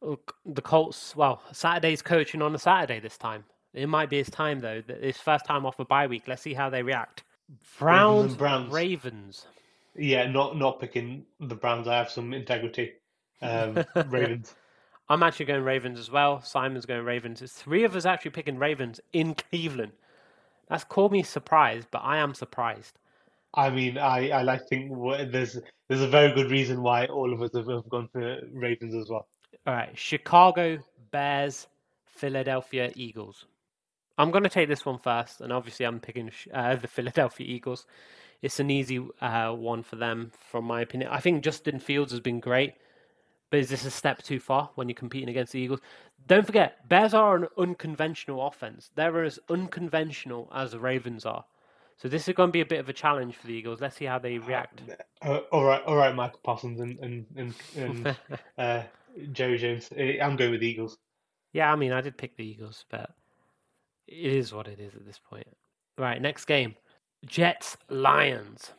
Look, 0.00 0.36
the 0.46 0.62
Colts, 0.62 1.14
well, 1.14 1.42
Saturday's 1.52 2.00
coaching 2.00 2.40
on 2.40 2.54
a 2.54 2.58
Saturday 2.58 3.00
this 3.00 3.18
time. 3.18 3.44
It 3.74 3.88
might 3.88 4.08
be 4.08 4.18
his 4.18 4.30
time, 4.30 4.60
though. 4.60 4.82
His 5.00 5.18
first 5.18 5.44
time 5.44 5.66
off 5.66 5.78
a 5.78 5.84
bye 5.84 6.06
week. 6.06 6.24
Let's 6.26 6.42
see 6.42 6.54
how 6.54 6.70
they 6.70 6.82
react. 6.82 7.24
Browns, 7.78 8.34
Browns. 8.34 8.72
Ravens. 8.72 9.46
Yeah, 9.96 10.30
not 10.30 10.56
not 10.56 10.80
picking 10.80 11.24
the 11.40 11.54
Browns. 11.54 11.88
I 11.88 11.96
have 11.96 12.10
some 12.10 12.32
integrity. 12.32 12.92
Um, 13.42 13.84
Ravens. 14.08 14.54
I'm 15.08 15.22
actually 15.22 15.46
going 15.46 15.64
Ravens 15.64 15.98
as 15.98 16.10
well. 16.10 16.40
Simon's 16.42 16.86
going 16.86 17.04
Ravens. 17.04 17.42
It's 17.42 17.52
three 17.52 17.84
of 17.84 17.96
us 17.96 18.06
actually 18.06 18.30
picking 18.30 18.58
Ravens 18.58 19.00
in 19.12 19.34
Cleveland. 19.34 19.92
That's 20.68 20.84
called 20.84 21.10
me 21.10 21.24
surprised, 21.24 21.88
but 21.90 21.98
I 21.98 22.18
am 22.18 22.32
surprised. 22.32 22.96
I 23.54 23.70
mean, 23.70 23.98
I, 23.98 24.30
I 24.30 24.42
like 24.42 24.68
think 24.68 24.92
there's 25.32 25.58
there's 25.88 26.02
a 26.02 26.08
very 26.08 26.32
good 26.32 26.50
reason 26.50 26.82
why 26.82 27.06
all 27.06 27.32
of 27.32 27.42
us 27.42 27.50
have, 27.54 27.66
have 27.66 27.88
gone 27.88 28.08
for 28.12 28.38
Ravens 28.52 28.94
as 28.94 29.10
well. 29.10 29.26
All 29.66 29.74
right, 29.74 29.98
Chicago 29.98 30.78
Bears, 31.10 31.66
Philadelphia 32.06 32.92
Eagles. 32.94 33.46
I'm 34.16 34.30
going 34.30 34.44
to 34.44 34.50
take 34.50 34.68
this 34.68 34.86
one 34.86 34.98
first, 34.98 35.40
and 35.40 35.52
obviously 35.52 35.86
I'm 35.86 35.98
picking 35.98 36.30
uh, 36.54 36.76
the 36.76 36.86
Philadelphia 36.96 37.46
Eagles. 37.48 37.86
It's 38.42 38.60
an 38.60 38.70
easy 38.70 39.04
uh, 39.20 39.52
one 39.52 39.82
for 39.82 39.96
them, 39.96 40.30
from 40.50 40.64
my 40.64 40.82
opinion. 40.82 41.10
I 41.10 41.20
think 41.20 41.42
Justin 41.42 41.80
Fields 41.80 42.12
has 42.12 42.20
been 42.20 42.38
great. 42.38 42.74
But 43.50 43.60
is 43.60 43.68
this 43.68 43.84
a 43.84 43.90
step 43.90 44.22
too 44.22 44.38
far 44.38 44.70
when 44.76 44.88
you're 44.88 44.94
competing 44.94 45.28
against 45.28 45.52
the 45.52 45.60
Eagles? 45.60 45.80
Don't 46.26 46.46
forget, 46.46 46.88
Bears 46.88 47.14
are 47.14 47.36
an 47.36 47.48
unconventional 47.58 48.46
offense. 48.46 48.90
They're 48.94 49.24
as 49.24 49.38
unconventional 49.48 50.50
as 50.54 50.70
the 50.70 50.80
Ravens 50.80 51.26
are. 51.26 51.44
So 51.96 52.08
this 52.08 52.28
is 52.28 52.34
going 52.34 52.48
to 52.48 52.52
be 52.52 52.62
a 52.62 52.66
bit 52.66 52.80
of 52.80 52.88
a 52.88 52.94
challenge 52.94 53.36
for 53.36 53.46
the 53.46 53.52
Eagles. 53.52 53.80
Let's 53.80 53.96
see 53.96 54.06
how 54.06 54.18
they 54.18 54.38
react. 54.38 54.80
Uh, 55.20 55.40
all 55.52 55.64
right, 55.64 55.82
all 55.84 55.96
right, 55.96 56.14
Michael 56.14 56.40
Parsons 56.42 56.80
and 56.80 56.98
and 57.00 57.26
and, 57.36 57.54
and 57.76 58.16
uh, 58.58 58.82
Jerry 59.32 59.58
Jones. 59.58 59.90
Uh, 59.92 60.22
I'm 60.22 60.36
going 60.36 60.52
with 60.52 60.60
the 60.60 60.68
Eagles. 60.68 60.96
Yeah, 61.52 61.70
I 61.70 61.76
mean, 61.76 61.92
I 61.92 62.00
did 62.00 62.16
pick 62.16 62.36
the 62.36 62.44
Eagles, 62.44 62.86
but 62.90 63.10
it 64.06 64.32
is 64.32 64.52
what 64.52 64.66
it 64.66 64.80
is 64.80 64.94
at 64.94 65.04
this 65.04 65.18
point. 65.18 65.46
Right, 65.98 66.22
next 66.22 66.46
game: 66.46 66.74
Jets 67.26 67.76
Lions. 67.90 68.72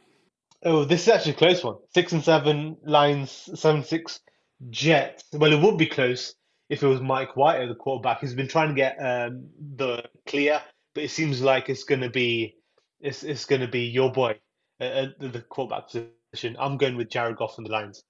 Oh, 0.63 0.85
this 0.85 1.03
is 1.03 1.09
actually 1.09 1.33
a 1.33 1.35
close 1.35 1.63
one. 1.63 1.75
Six 1.93 2.13
and 2.13 2.23
seven, 2.23 2.77
Lions 2.83 3.49
seven 3.53 3.83
six. 3.83 4.19
Jets. 4.69 5.23
Well, 5.33 5.51
it 5.51 5.61
would 5.61 5.77
be 5.77 5.87
close 5.87 6.35
if 6.69 6.83
it 6.83 6.87
was 6.87 7.01
Mike 7.01 7.35
White, 7.35 7.61
at 7.61 7.67
the 7.67 7.75
quarterback. 7.75 8.21
He's 8.21 8.33
been 8.33 8.47
trying 8.47 8.69
to 8.69 8.75
get 8.75 8.95
um, 8.99 9.47
the 9.75 10.03
clear, 10.25 10.61
but 10.93 11.03
it 11.03 11.11
seems 11.11 11.41
like 11.41 11.69
it's 11.69 11.83
going 11.83 12.01
to 12.01 12.09
be 12.09 12.55
it's 12.99 13.23
it's 13.23 13.45
going 13.45 13.61
to 13.61 13.67
be 13.67 13.81
your 13.81 14.11
boy 14.11 14.39
at 14.79 15.19
the 15.19 15.43
quarterback 15.49 15.87
position. 15.87 16.55
I'm 16.59 16.77
going 16.77 16.95
with 16.95 17.09
Jared 17.09 17.37
Goff 17.37 17.57
and 17.57 17.67
the 17.67 17.71
Lions. 17.71 18.03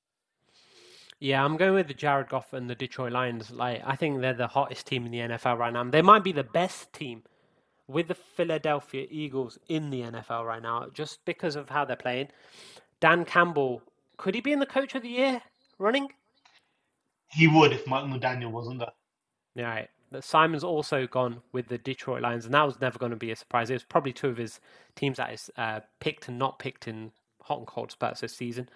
Yeah, 1.19 1.45
I'm 1.45 1.55
going 1.55 1.73
with 1.73 1.87
the 1.87 1.93
Jared 1.93 2.29
Goff 2.29 2.53
and 2.53 2.69
the 2.69 2.75
Detroit 2.75 3.11
Lions. 3.11 3.51
Like, 3.51 3.81
I 3.85 3.95
think 3.95 4.21
they're 4.21 4.33
the 4.33 4.47
hottest 4.47 4.87
team 4.87 5.05
in 5.05 5.11
the 5.11 5.19
NFL 5.19 5.57
right 5.57 5.71
now. 5.71 5.83
They 5.83 6.01
might 6.01 6.23
be 6.23 6.31
the 6.31 6.43
best 6.43 6.91
team 6.93 7.23
with 7.87 8.07
the 8.07 8.15
Philadelphia 8.15 9.05
Eagles 9.09 9.59
in 9.67 9.91
the 9.91 10.01
NFL 10.01 10.45
right 10.45 10.61
now, 10.61 10.87
just 10.93 11.23
because 11.25 11.55
of 11.55 11.69
how 11.69 11.85
they're 11.85 11.95
playing. 11.95 12.29
Dan 12.99 13.25
Campbell, 13.25 13.83
could 14.17 14.33
he 14.33 14.41
be 14.41 14.51
in 14.51 14.59
the 14.59 14.65
Coach 14.65 14.95
of 14.95 15.03
the 15.03 15.09
Year 15.09 15.41
running? 15.77 16.09
He 17.31 17.47
would 17.47 17.71
if 17.71 17.87
Mike 17.87 18.05
McDaniel 18.05 18.51
wasn't 18.51 18.79
there. 18.79 18.91
Yeah, 19.55 19.69
right. 19.69 19.89
Simon's 20.19 20.63
also 20.63 21.07
gone 21.07 21.41
with 21.53 21.67
the 21.67 21.77
Detroit 21.77 22.21
Lions, 22.21 22.45
and 22.45 22.53
that 22.53 22.65
was 22.65 22.81
never 22.81 22.99
going 22.99 23.11
to 23.11 23.15
be 23.15 23.31
a 23.31 23.35
surprise. 23.35 23.69
It 23.69 23.73
was 23.73 23.83
probably 23.83 24.11
two 24.11 24.27
of 24.27 24.37
his 24.37 24.59
teams 24.95 25.17
that 25.17 25.31
is 25.31 25.49
uh, 25.57 25.79
picked 25.99 26.27
and 26.27 26.37
not 26.37 26.59
picked 26.59 26.87
in 26.87 27.11
hot 27.41 27.59
and 27.59 27.67
cold 27.67 27.91
spurts 27.91 28.21
this 28.21 28.35
season. 28.35 28.69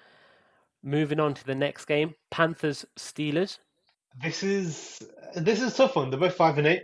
Moving 0.82 1.20
on 1.20 1.34
to 1.34 1.46
the 1.46 1.56
next 1.56 1.86
game, 1.86 2.16
Panthers 2.30 2.86
Steelers. 2.96 3.60
This 4.22 4.44
is 4.44 5.02
this 5.36 5.62
is 5.62 5.74
a 5.74 5.76
tough 5.76 5.98
one. 5.98 6.10
They're 6.10 6.20
both 6.20 6.36
five 6.36 6.58
and 6.58 6.68
eight. 6.68 6.84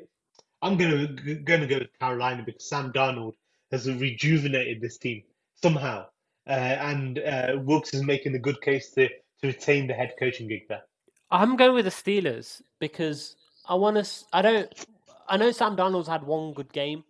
I'm 0.62 0.76
gonna 0.76 1.08
gonna 1.44 1.68
go 1.68 1.80
with 1.80 2.00
Carolina 2.00 2.44
because 2.46 2.68
Sam 2.68 2.92
Darnold 2.92 3.34
has 3.72 3.90
rejuvenated 3.90 4.82
this 4.82 4.98
team 4.98 5.24
somehow, 5.62 6.08
uh, 6.48 6.50
and 6.50 7.20
uh, 7.20 7.54
Wilks 7.60 7.94
is 7.94 8.04
making 8.04 8.36
a 8.36 8.40
good 8.40 8.60
case 8.62 8.92
to 8.92 9.08
to 9.08 9.48
retain 9.48 9.88
the 9.88 9.94
head 9.94 10.14
coaching 10.20 10.48
gig 10.48 10.68
there. 10.68 10.84
I'm 11.32 11.56
going 11.56 11.74
with 11.74 11.86
the 11.86 11.92
Steelers 11.92 12.62
because 12.80 13.36
I 13.68 13.76
want 13.76 14.04
to. 14.04 14.26
I 14.34 14.42
don't. 14.42 14.86
I 15.30 15.38
know 15.38 15.52
Sam 15.52 15.78
Darnold's 15.78 16.10
had 16.10 16.24
one 16.24 16.54
good 16.54 16.74
game, 16.74 17.06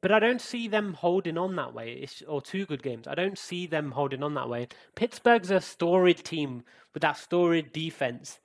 but 0.00 0.12
I 0.12 0.20
don't 0.20 0.40
see 0.40 0.68
them 0.68 0.94
holding 0.94 1.36
on 1.36 1.56
that 1.56 1.74
way. 1.74 1.92
It's, 1.92 2.22
or 2.22 2.40
two 2.40 2.66
good 2.66 2.82
games. 2.82 3.08
I 3.08 3.16
don't 3.16 3.36
see 3.36 3.66
them 3.66 3.90
holding 3.90 4.22
on 4.22 4.34
that 4.34 4.48
way. 4.48 4.68
Pittsburgh's 4.94 5.50
a 5.50 5.60
storied 5.60 6.22
team 6.24 6.62
with 6.94 7.02
that 7.02 7.16
storied 7.16 7.72
defense. 7.72 8.38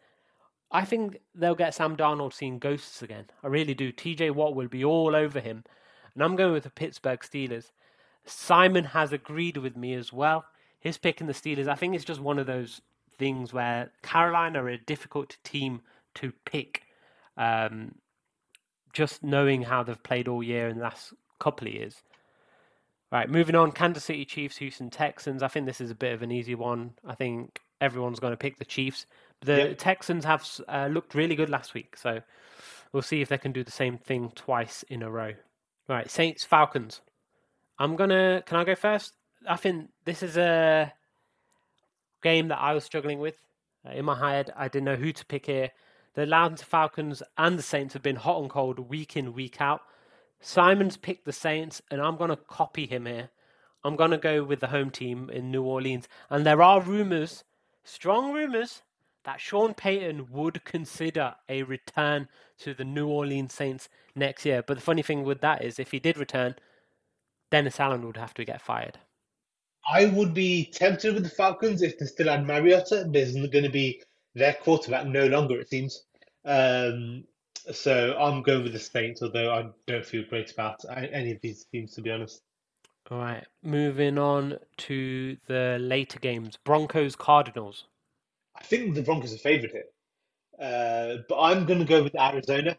I 0.71 0.84
think 0.86 1.19
they'll 1.36 1.54
get 1.54 1.76
Sam 1.76 1.95
Darnold 1.95 2.34
seeing 2.34 2.58
ghosts 2.58 3.04
again. 3.04 3.26
I 3.43 3.47
really 3.47 3.76
do. 3.76 3.93
TJ 3.93 4.32
Watt 4.32 4.56
will 4.56 4.67
be 4.67 4.84
all 4.84 5.15
over 5.15 5.39
him. 5.39 5.63
And 6.15 6.23
I'm 6.23 6.36
going 6.36 6.54
with 6.54 6.63
the 6.63 6.71
Pittsburgh 6.71 7.19
Steelers. 7.19 7.69
Simon 8.26 8.86
has 8.86 9.13
agreed 9.13 9.58
with 9.58 9.78
me 9.78 9.93
as 9.93 10.12
well. 10.12 10.45
His 10.80 10.97
pick 10.97 11.21
in 11.21 11.28
the 11.28 11.34
Steelers, 11.34 11.67
I 11.67 11.76
think 11.76 11.93
it's 11.93 12.04
just 12.04 12.19
one 12.19 12.39
of 12.39 12.47
those 12.47 12.82
things 13.17 13.54
where 13.54 13.91
Carolina 14.02 14.63
are 14.63 14.69
a 14.69 14.78
difficult 14.78 15.38
team 15.43 15.82
to 16.15 16.32
pick. 16.45 16.84
Um, 17.38 17.95
just 18.93 19.23
knowing 19.23 19.63
how 19.63 19.84
they've 19.84 20.02
played 20.04 20.28
all 20.28 20.43
year 20.43 20.67
in 20.67 20.78
the 20.78 20.84
last 20.84 21.13
couple 21.39 21.67
of 21.67 21.73
years. 21.73 21.95
Right, 23.12 23.30
moving 23.30 23.56
on. 23.56 23.71
Kansas 23.71 24.04
City 24.04 24.26
Chiefs, 24.26 24.58
Houston 24.58 24.89
Texans. 24.89 25.43
I 25.43 25.47
think 25.47 25.65
this 25.65 25.82
is 25.82 25.91
a 25.91 25.95
bit 25.95 26.13
of 26.13 26.23
an 26.23 26.32
easy 26.32 26.56
one. 26.56 26.93
I 27.06 27.13
think 27.13 27.60
everyone's 27.80 28.19
going 28.19 28.34
to 28.34 28.38
pick 28.38 28.58
the 28.58 28.65
Chiefs. 28.65 29.06
The 29.41 29.58
yep. 29.58 29.78
Texans 29.78 30.26
have 30.26 30.47
uh, 30.67 30.88
looked 30.91 31.13
really 31.13 31.36
good 31.36 31.49
last 31.49 31.73
week, 31.73 31.95
so 31.95 32.21
we'll 32.91 33.04
see 33.04 33.21
if 33.21 33.30
they 33.30 33.38
can 33.38 33.52
do 33.52 33.63
the 33.63 33.71
same 33.71 33.97
thing 33.97 34.32
twice 34.34 34.84
in 34.89 35.04
a 35.04 35.12
row. 35.12 35.34
Right, 35.88 36.10
Saints 36.10 36.43
Falcons. 36.43 37.02
I'm 37.78 37.95
gonna. 37.95 38.41
Can 38.45 38.58
I 38.58 38.63
go 38.63 38.73
first? 38.73 39.13
I 39.47 39.58
think 39.58 39.89
this 40.06 40.23
is 40.23 40.38
a 40.38 40.91
game 42.23 42.47
that 42.47 42.59
I 42.59 42.73
was 42.73 42.83
struggling 42.83 43.19
with. 43.19 43.36
Uh, 43.86 43.91
in 43.91 44.05
my 44.05 44.17
head, 44.17 44.51
I 44.55 44.67
didn't 44.67 44.86
know 44.86 44.95
who 44.95 45.12
to 45.12 45.25
pick 45.25 45.45
here. 45.45 45.71
The 46.15 46.23
Atlanta 46.23 46.65
Falcons 46.65 47.21
and 47.38 47.57
the 47.57 47.63
Saints 47.63 47.93
have 47.93 48.03
been 48.03 48.15
hot 48.15 48.41
and 48.41 48.49
cold 48.49 48.79
week 48.79 49.15
in, 49.17 49.33
week 49.33 49.62
out. 49.62 49.81
Simon's 50.39 50.97
picked 50.97 51.25
the 51.25 51.33
Saints, 51.33 51.81
and 51.89 52.01
I'm 52.01 52.17
going 52.17 52.29
to 52.29 52.36
copy 52.36 52.86
him 52.86 53.05
here. 53.05 53.29
I'm 53.83 53.95
going 53.95 54.12
to 54.12 54.17
go 54.17 54.43
with 54.43 54.59
the 54.59 54.67
home 54.67 54.91
team 54.91 55.29
in 55.29 55.51
New 55.51 55.63
Orleans. 55.63 56.07
And 56.29 56.45
there 56.45 56.62
are 56.62 56.81
rumors, 56.81 57.43
strong 57.83 58.31
rumors, 58.33 58.81
that 59.23 59.41
Sean 59.41 59.73
Payton 59.73 60.27
would 60.31 60.63
consider 60.65 61.36
a 61.47 61.63
return 61.63 62.27
to 62.59 62.73
the 62.73 62.83
New 62.83 63.07
Orleans 63.07 63.53
Saints 63.53 63.89
next 64.15 64.45
year. 64.45 64.63
But 64.65 64.75
the 64.75 64.83
funny 64.83 65.01
thing 65.01 65.23
with 65.23 65.41
that 65.41 65.63
is, 65.63 65.79
if 65.79 65.91
he 65.91 65.99
did 65.99 66.17
return, 66.17 66.55
Dennis 67.49 67.79
Allen 67.79 68.05
would 68.05 68.17
have 68.17 68.33
to 68.36 68.45
get 68.45 68.62
fired. 68.62 68.99
I 69.89 70.06
would 70.06 70.34
be 70.34 70.65
tempted 70.72 71.13
with 71.13 71.24
the 71.24 71.30
Falcons 71.30 71.82
if 71.82 71.98
they 71.98 72.06
still 72.06 72.30
had 72.30 72.46
Mariota. 72.46 73.06
There's 73.10 73.36
not 73.36 73.52
going 73.52 73.65
to 73.65 73.72
be 73.72 74.02
their 74.34 74.54
quarterback 74.54 75.06
no 75.06 75.28
longer, 75.28 75.60
it 75.60 75.69
seems. 75.69 76.04
Um, 76.46 77.26
so 77.72 78.15
I'm 78.17 78.43
going 78.43 78.63
with 78.63 78.74
the 78.74 78.80
Saints, 78.80 79.22
although 79.22 79.54
I 79.54 79.69
don't 79.88 80.06
feel 80.06 80.24
great 80.30 80.52
about 80.52 80.80
any 80.89 81.32
of 81.32 81.41
these 81.41 81.65
teams, 81.65 81.93
to 81.96 82.02
be 82.02 82.12
honest. 82.12 82.41
All 83.12 83.17
right, 83.17 83.46
moving 83.62 84.17
on 84.17 84.58
to 84.78 85.38
the 85.48 85.78
later 85.80 86.19
games 86.19 86.58
Broncos 86.63 87.15
Cardinals. 87.15 87.86
I 88.56 88.63
think 88.63 88.96
the 88.96 89.02
Broncos 89.02 89.34
are 89.34 89.38
favourite 89.38 89.74
here, 89.74 89.86
uh, 90.60 91.17
but 91.28 91.39
I'm 91.39 91.65
going 91.65 91.80
to 91.80 91.86
go 91.86 92.04
with 92.04 92.15
Arizona. 92.19 92.78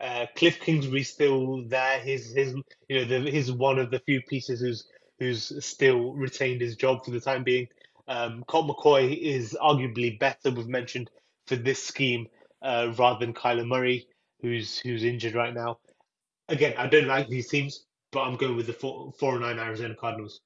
Uh, 0.00 0.26
Cliff 0.36 0.60
Kingsbury's 0.60 1.12
still 1.12 1.64
there. 1.68 2.00
He's 2.00 2.32
his 2.32 2.54
you 2.88 2.98
know 2.98 3.04
the, 3.04 3.30
he's 3.30 3.52
one 3.52 3.78
of 3.78 3.90
the 3.90 3.98
few 4.00 4.22
pieces 4.22 4.60
who's 4.60 4.88
who's 5.18 5.64
still 5.64 6.12
retained 6.12 6.60
his 6.60 6.76
job 6.76 7.04
for 7.04 7.10
the 7.10 7.20
time 7.20 7.42
being. 7.42 7.68
Um, 8.08 8.44
Colt 8.46 8.68
McCoy 8.68 9.18
is 9.18 9.56
arguably 9.60 10.18
better, 10.18 10.50
we've 10.50 10.68
mentioned, 10.68 11.10
for 11.46 11.56
this 11.56 11.82
scheme 11.82 12.26
uh, 12.62 12.92
rather 12.96 13.24
than 13.24 13.34
Kyler 13.34 13.66
Murray, 13.66 14.06
who's 14.40 14.78
who's 14.78 15.04
injured 15.04 15.34
right 15.34 15.54
now. 15.54 15.78
Again, 16.48 16.74
I 16.78 16.86
don't 16.86 17.08
like 17.08 17.28
these 17.28 17.48
teams, 17.48 17.86
but 18.12 18.22
I'm 18.22 18.36
going 18.36 18.56
with 18.56 18.66
the 18.66 18.72
four, 18.72 19.12
four 19.18 19.32
and 19.32 19.42
nine 19.42 19.58
Arizona 19.58 19.94
Cardinals. 19.94 20.40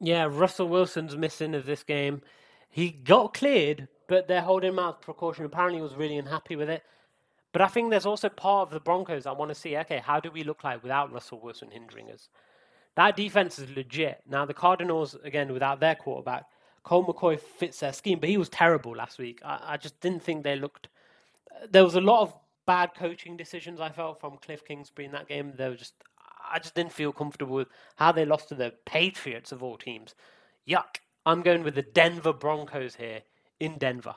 Yeah, 0.00 0.28
Russell 0.30 0.68
Wilson's 0.68 1.16
missing 1.16 1.54
of 1.54 1.64
this 1.64 1.82
game. 1.82 2.20
He 2.68 2.90
got 2.90 3.32
cleared, 3.32 3.88
but 4.08 4.28
they're 4.28 4.42
holding 4.42 4.70
him 4.70 4.78
out 4.78 5.00
precaution. 5.00 5.46
Apparently, 5.46 5.78
he 5.78 5.82
was 5.82 5.94
really 5.94 6.18
unhappy 6.18 6.56
with 6.56 6.68
it. 6.68 6.82
But 7.52 7.62
I 7.62 7.68
think 7.68 7.88
there's 7.88 8.04
also 8.04 8.28
part 8.28 8.68
of 8.68 8.74
the 8.74 8.80
Broncos 8.80 9.24
I 9.24 9.32
want 9.32 9.48
to 9.48 9.54
see. 9.54 9.78
Okay, 9.78 9.98
how 9.98 10.20
do 10.20 10.30
we 10.30 10.44
look 10.44 10.62
like 10.62 10.82
without 10.82 11.10
Russell 11.10 11.40
Wilson 11.40 11.70
hindering 11.70 12.10
us? 12.10 12.28
That 12.96 13.16
defense 13.16 13.58
is 13.58 13.70
legit. 13.76 14.22
Now 14.28 14.44
the 14.44 14.54
Cardinals, 14.54 15.16
again, 15.22 15.52
without 15.52 15.80
their 15.80 15.94
quarterback, 15.94 16.44
Colt 16.82 17.06
McCoy 17.06 17.38
fits 17.38 17.80
their 17.80 17.92
scheme, 17.92 18.18
but 18.18 18.28
he 18.28 18.36
was 18.36 18.48
terrible 18.48 18.96
last 18.96 19.18
week. 19.18 19.40
I, 19.44 19.60
I 19.64 19.76
just 19.76 20.00
didn't 20.00 20.22
think 20.22 20.42
they 20.42 20.56
looked. 20.56 20.88
There 21.70 21.84
was 21.84 21.94
a 21.94 22.00
lot 22.00 22.22
of 22.22 22.32
bad 22.66 22.94
coaching 22.96 23.36
decisions 23.36 23.80
I 23.80 23.90
felt 23.90 24.20
from 24.20 24.38
Cliff 24.38 24.64
Kingsbury 24.64 25.06
in 25.06 25.12
that 25.12 25.28
game. 25.28 25.52
They 25.56 25.68
were 25.68 25.76
just, 25.76 25.94
I 26.50 26.58
just 26.58 26.74
didn't 26.74 26.92
feel 26.92 27.12
comfortable 27.12 27.56
with 27.56 27.68
how 27.96 28.12
they 28.12 28.24
lost 28.24 28.48
to 28.48 28.54
the 28.54 28.72
Patriots 28.84 29.52
of 29.52 29.62
all 29.62 29.76
teams. 29.76 30.14
Yuck. 30.68 31.00
I'm 31.26 31.42
going 31.42 31.64
with 31.64 31.74
the 31.74 31.82
Denver 31.82 32.32
Broncos 32.32 32.94
here 32.94 33.20
in 33.58 33.78
Denver. 33.78 34.14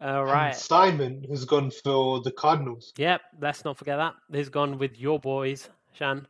All 0.00 0.24
right. 0.24 0.48
And 0.48 0.56
Simon 0.56 1.26
has 1.28 1.44
gone 1.44 1.70
for 1.70 2.22
the 2.22 2.30
Cardinals. 2.30 2.94
Yep, 2.96 3.20
let's 3.42 3.62
not 3.62 3.76
forget 3.76 3.98
that. 3.98 4.14
He's 4.32 4.48
gone 4.48 4.78
with 4.78 4.98
your 4.98 5.18
boys, 5.18 5.68
Shan, 5.92 6.26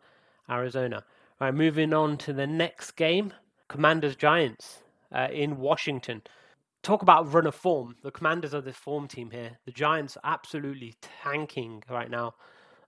Arizona. 0.50 1.04
All 1.40 1.48
right, 1.48 1.54
moving 1.54 1.92
on 1.92 2.16
to 2.18 2.32
the 2.32 2.46
next 2.46 2.92
game 2.92 3.32
Commanders 3.68 4.16
Giants 4.16 4.82
uh, 5.14 5.28
in 5.32 5.58
Washington. 5.58 6.22
Talk 6.82 7.02
about 7.02 7.32
run 7.32 7.46
of 7.46 7.54
form. 7.54 7.96
The 8.02 8.10
Commanders 8.10 8.54
are 8.54 8.60
the 8.60 8.72
form 8.72 9.08
team 9.08 9.30
here. 9.30 9.58
The 9.64 9.72
Giants 9.72 10.16
absolutely 10.24 10.94
tanking 11.00 11.82
right 11.90 12.10
now. 12.10 12.34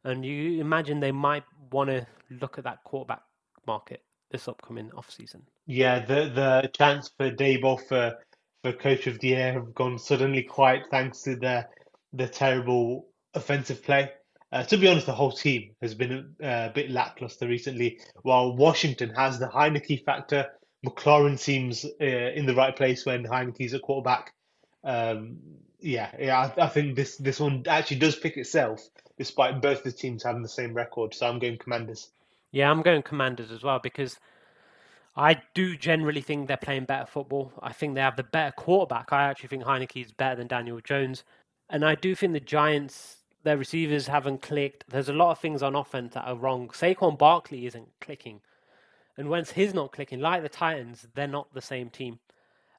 And 0.05 0.25
you 0.25 0.61
imagine 0.61 1.01
they 1.01 1.13
might 1.13 1.45
want 1.73 1.91
to 1.91 2.07
look 2.31 2.59
at 2.59 2.65
that 2.65 2.85
quarterback 2.85 3.23
market 3.67 4.03
this 4.31 4.49
upcoming 4.49 4.91
off 4.97 5.11
season. 5.11 5.43
Yeah, 5.67 6.05
the 6.05 6.31
the 6.35 6.71
chance 6.75 7.11
for 7.17 7.31
Daboll 7.31 7.81
for 7.87 8.17
for 8.63 8.73
coach 8.73 9.07
of 9.07 9.19
the 9.21 9.29
year 9.29 9.53
have 9.53 9.75
gone 9.75 9.99
suddenly 9.99 10.43
quiet 10.43 10.85
thanks 10.91 11.23
to 11.23 11.37
the 11.37 11.67
the 12.13 12.29
terrible 12.29 13.07
offensive 13.35 13.83
play. 13.83 14.11
Uh, 14.51 14.63
to 14.63 14.79
be 14.79 14.89
honest, 14.89 15.07
the 15.07 15.13
whole 15.13 15.33
team 15.33 15.71
has 15.83 15.95
been 15.95 16.35
a, 16.41 16.69
a 16.69 16.73
bit 16.75 16.91
lackluster 16.91 17.47
recently. 17.47 18.01
While 18.23 18.57
Washington 18.57 19.11
has 19.11 19.39
the 19.39 19.47
Heinicke 19.47 20.05
factor, 20.05 20.47
McLaurin 20.87 21.39
seems 21.39 21.85
uh, 21.85 22.05
in 22.05 22.47
the 22.47 22.55
right 22.55 22.75
place 22.75 23.05
when 23.05 23.25
Heinicke's 23.25 23.75
a 23.75 23.79
quarterback. 23.79 24.33
Um, 24.85 25.37
yeah, 25.81 26.11
yeah, 26.19 26.39
I, 26.57 26.65
I, 26.65 26.69
think 26.69 26.97
this 26.97 27.17
this 27.17 27.39
one 27.39 27.63
actually 27.69 27.99
does 27.99 28.17
pick 28.17 28.37
itself, 28.37 28.81
despite 29.17 29.61
both 29.61 29.83
the 29.83 29.93
teams 29.93 30.23
having 30.23 30.43
the 30.43 30.49
same 30.49 30.73
record. 30.73 31.15
So 31.15 31.29
I'm 31.29 31.39
going 31.39 31.59
Commanders. 31.59 32.11
Yeah, 32.51 32.71
I'm 32.71 32.83
going 32.83 33.03
Commanders 33.03 33.51
as 33.51 33.63
well 33.63 33.79
because 33.79 34.19
I 35.15 35.43
do 35.55 35.77
generally 35.77 36.21
think 36.21 36.49
they're 36.49 36.57
playing 36.57 36.85
better 36.85 37.07
football. 37.07 37.53
I 37.61 37.73
think 37.73 37.95
they 37.95 38.01
have 38.01 38.17
the 38.17 38.23
better 38.23 38.53
quarterback. 38.53 39.13
I 39.13 39.25
actually 39.25 39.49
think 39.49 39.65
Heinicke 39.65 40.05
is 40.05 40.13
better 40.13 40.37
than 40.37 40.47
Daniel 40.47 40.81
Jones. 40.81 41.25
And 41.69 41.85
I 41.85 41.97
do 41.97 42.15
think 42.15 42.33
the 42.33 42.41
Giants, 42.41 43.18
their 43.43 43.57
receivers 43.57 44.07
haven't 44.07 44.43
clicked. 44.43 44.85
There's 44.89 45.09
a 45.09 45.13
lot 45.13 45.31
of 45.31 45.39
things 45.39 45.63
on 45.63 45.75
offense 45.75 46.15
that 46.15 46.27
are 46.27 46.37
wrong. 46.37 46.69
Saquon 46.69 47.19
Barkley 47.19 47.67
isn't 47.67 47.89
clicking. 48.01 48.41
And 49.17 49.29
once 49.29 49.51
he's 49.51 49.75
not 49.75 49.93
clicking, 49.93 50.21
like 50.21 50.43
the 50.43 50.49
Titans, 50.49 51.07
they're 51.15 51.27
not 51.27 51.53
the 51.53 51.61
same 51.61 51.91
team. 51.91 52.19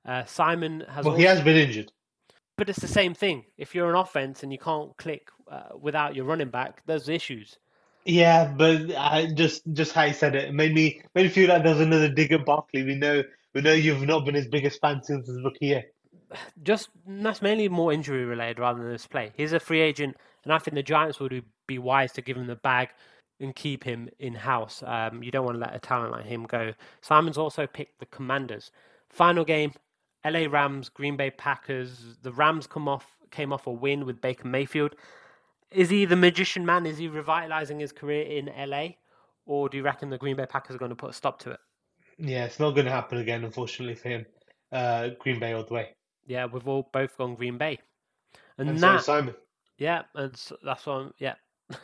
Uh, 0.06 0.24
Simon 0.26 0.86
has. 0.90 1.06
Well, 1.06 1.14
also... 1.14 1.18
he 1.18 1.26
has 1.26 1.42
been 1.42 1.58
injured. 1.58 1.92
But 2.56 2.70
it's 2.70 2.80
the 2.80 2.88
same 2.88 3.14
thing. 3.14 3.46
If 3.58 3.74
you're 3.74 3.90
an 3.90 3.96
offense 3.96 4.44
and 4.44 4.52
you 4.52 4.58
can't 4.58 4.96
click 4.98 5.30
uh, 5.50 5.78
without 5.80 6.16
your 6.16 6.26
running 6.26 6.50
back, 6.50 6.82
there's 6.86 7.08
issues. 7.08 7.58
Yeah, 8.06 8.54
but 8.58 8.96
I 8.98 9.28
just 9.34 9.62
just 9.74 9.94
how 9.94 10.04
you 10.04 10.14
said 10.14 10.36
it, 10.36 10.46
it 10.50 10.54
made 10.54 10.74
me 10.74 11.02
made 11.16 11.24
me 11.24 11.30
feel 11.30 11.50
like 11.50 11.64
there's 11.64 11.80
another 11.80 12.10
dig 12.10 12.32
at 12.32 12.46
Barkley. 12.46 12.84
We 12.84 12.96
know 12.96 13.24
we 13.54 13.62
know 13.62 13.74
you've 13.74 14.02
not 14.02 14.26
been 14.26 14.36
his 14.36 14.48
biggest 14.48 14.80
fan 14.82 15.04
since 15.04 15.28
his 15.28 15.44
rookie 15.44 15.68
year. 15.68 15.84
Just 16.62 16.90
that's 17.08 17.42
mainly 17.42 17.70
more 17.70 17.92
injury 17.92 18.26
related 18.26 18.60
rather 18.60 18.82
than 18.82 18.92
his 18.92 19.08
play. 19.08 19.32
He's 19.36 19.54
a 19.54 19.60
free 19.60 19.82
agent, 19.82 20.16
and 20.44 20.54
I 20.54 20.60
think 20.60 20.76
the 20.76 20.84
Giants 20.84 21.20
would 21.20 21.44
be 21.68 21.80
wise 21.80 22.12
to 22.14 22.22
give 22.22 22.38
him 22.38 22.48
the 22.48 22.56
bag 22.56 22.90
and 23.40 23.56
keep 23.56 23.84
him 23.84 24.10
in 24.20 24.36
house. 24.36 24.84
Um, 24.86 25.24
you 25.24 25.32
don't 25.32 25.46
want 25.46 25.56
to 25.56 25.62
let 25.62 25.76
a 25.76 25.80
talent 25.80 26.12
like 26.12 26.26
him 26.26 26.44
go. 26.46 26.74
Simon's 27.02 27.38
also 27.38 27.66
picked 27.66 28.00
the 28.00 28.06
Commanders. 28.06 28.72
Final 29.10 29.44
game: 29.44 29.74
L.A. 30.24 30.48
Rams, 30.48 30.90
Green 30.90 31.18
Bay 31.18 31.32
Packers. 31.32 32.18
The 32.22 32.32
Rams 32.32 32.68
come 32.68 32.88
off 32.88 33.06
came 33.32 33.54
off 33.54 33.68
a 33.68 33.72
win 33.72 34.06
with 34.06 34.22
Baker 34.22 34.48
Mayfield 34.48 34.96
is 35.72 35.90
he 35.90 36.06
the 36.06 36.16
magician 36.16 36.66
man? 36.66 36.86
Is 36.86 36.98
he 36.98 37.08
revitalizing 37.08 37.80
his 37.80 37.92
career 37.92 38.24
in 38.24 38.50
LA, 38.58 38.90
or 39.46 39.70
do 39.70 39.78
you 39.78 39.84
reckon 39.84 40.10
the 40.10 40.18
Green 40.18 40.36
Bay 40.36 40.46
Packers 40.46 40.76
are 40.76 40.80
going 40.80 40.90
to 40.90 40.96
put 40.96 41.12
a 41.12 41.14
stop 41.14 41.40
to 41.40 41.52
it? 41.52 41.60
Yeah, 42.18 42.46
it's 42.46 42.60
not 42.60 42.72
going 42.72 42.86
to 42.86 42.92
happen 42.92 43.20
again, 43.20 43.44
unfortunately 43.44 43.96
for 43.96 44.10
him. 44.10 44.26
Uh, 44.72 45.10
Green 45.20 45.40
Bay 45.40 45.54
all 45.54 45.64
the 45.64 45.74
way. 45.74 45.90
Yeah, 46.30 46.46
we've 46.46 46.68
all 46.68 46.88
both 46.94 47.18
gone 47.18 47.34
Green 47.34 47.58
Bay, 47.58 47.80
and, 48.60 48.70
and 48.70 48.80
that, 48.80 49.00
so 49.02 49.14
Simon. 49.18 49.34
Yeah, 49.80 50.04
and 50.14 50.38
so 50.38 50.58
that's. 50.64 50.88
I'm, 50.88 51.12
yeah, 51.18 51.34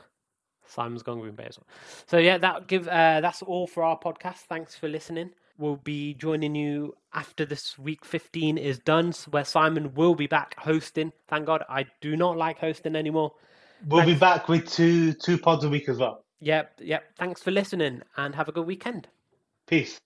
Simon's 0.67 1.01
gone 1.01 1.19
Green 1.19 1.34
Bay 1.34 1.47
as 1.49 1.58
well. 1.58 1.67
So 2.05 2.19
yeah, 2.19 2.38
that 2.38 2.67
give 2.67 2.88
uh, 2.88 3.21
that's 3.21 3.41
all 3.41 3.65
for 3.65 3.84
our 3.84 3.97
podcast. 3.97 4.41
Thanks 4.47 4.75
for 4.75 4.88
listening. 4.88 5.31
We'll 5.58 5.77
be 5.77 6.13
joining 6.13 6.53
you 6.53 6.95
after 7.13 7.43
this 7.43 7.79
week 7.79 8.05
15 8.05 8.58
is 8.58 8.77
done, 8.77 9.13
where 9.31 9.45
Simon 9.45 9.93
will 9.95 10.13
be 10.13 10.27
back 10.27 10.53
hosting. 10.60 11.12
Thank 11.27 11.45
God, 11.45 11.63
I 11.67 11.86
do 12.01 12.15
not 12.15 12.38
like 12.38 12.60
hosting 12.60 12.95
anymore. 12.95 13.31
We'll 13.88 14.01
Thanks. 14.01 14.13
be 14.13 14.19
back 14.19 14.47
with 14.47 14.69
two 14.69 15.13
two 15.13 15.39
pods 15.39 15.63
a 15.63 15.69
week 15.69 15.89
as 15.89 15.97
well. 15.97 16.23
Yep, 16.41 16.81
yep. 16.81 17.05
Thanks 17.17 17.41
for 17.41 17.49
listening 17.49 18.03
and 18.15 18.36
have 18.36 18.47
a 18.47 18.51
good 18.51 18.67
weekend. 18.67 19.08
Peace. 19.65 19.97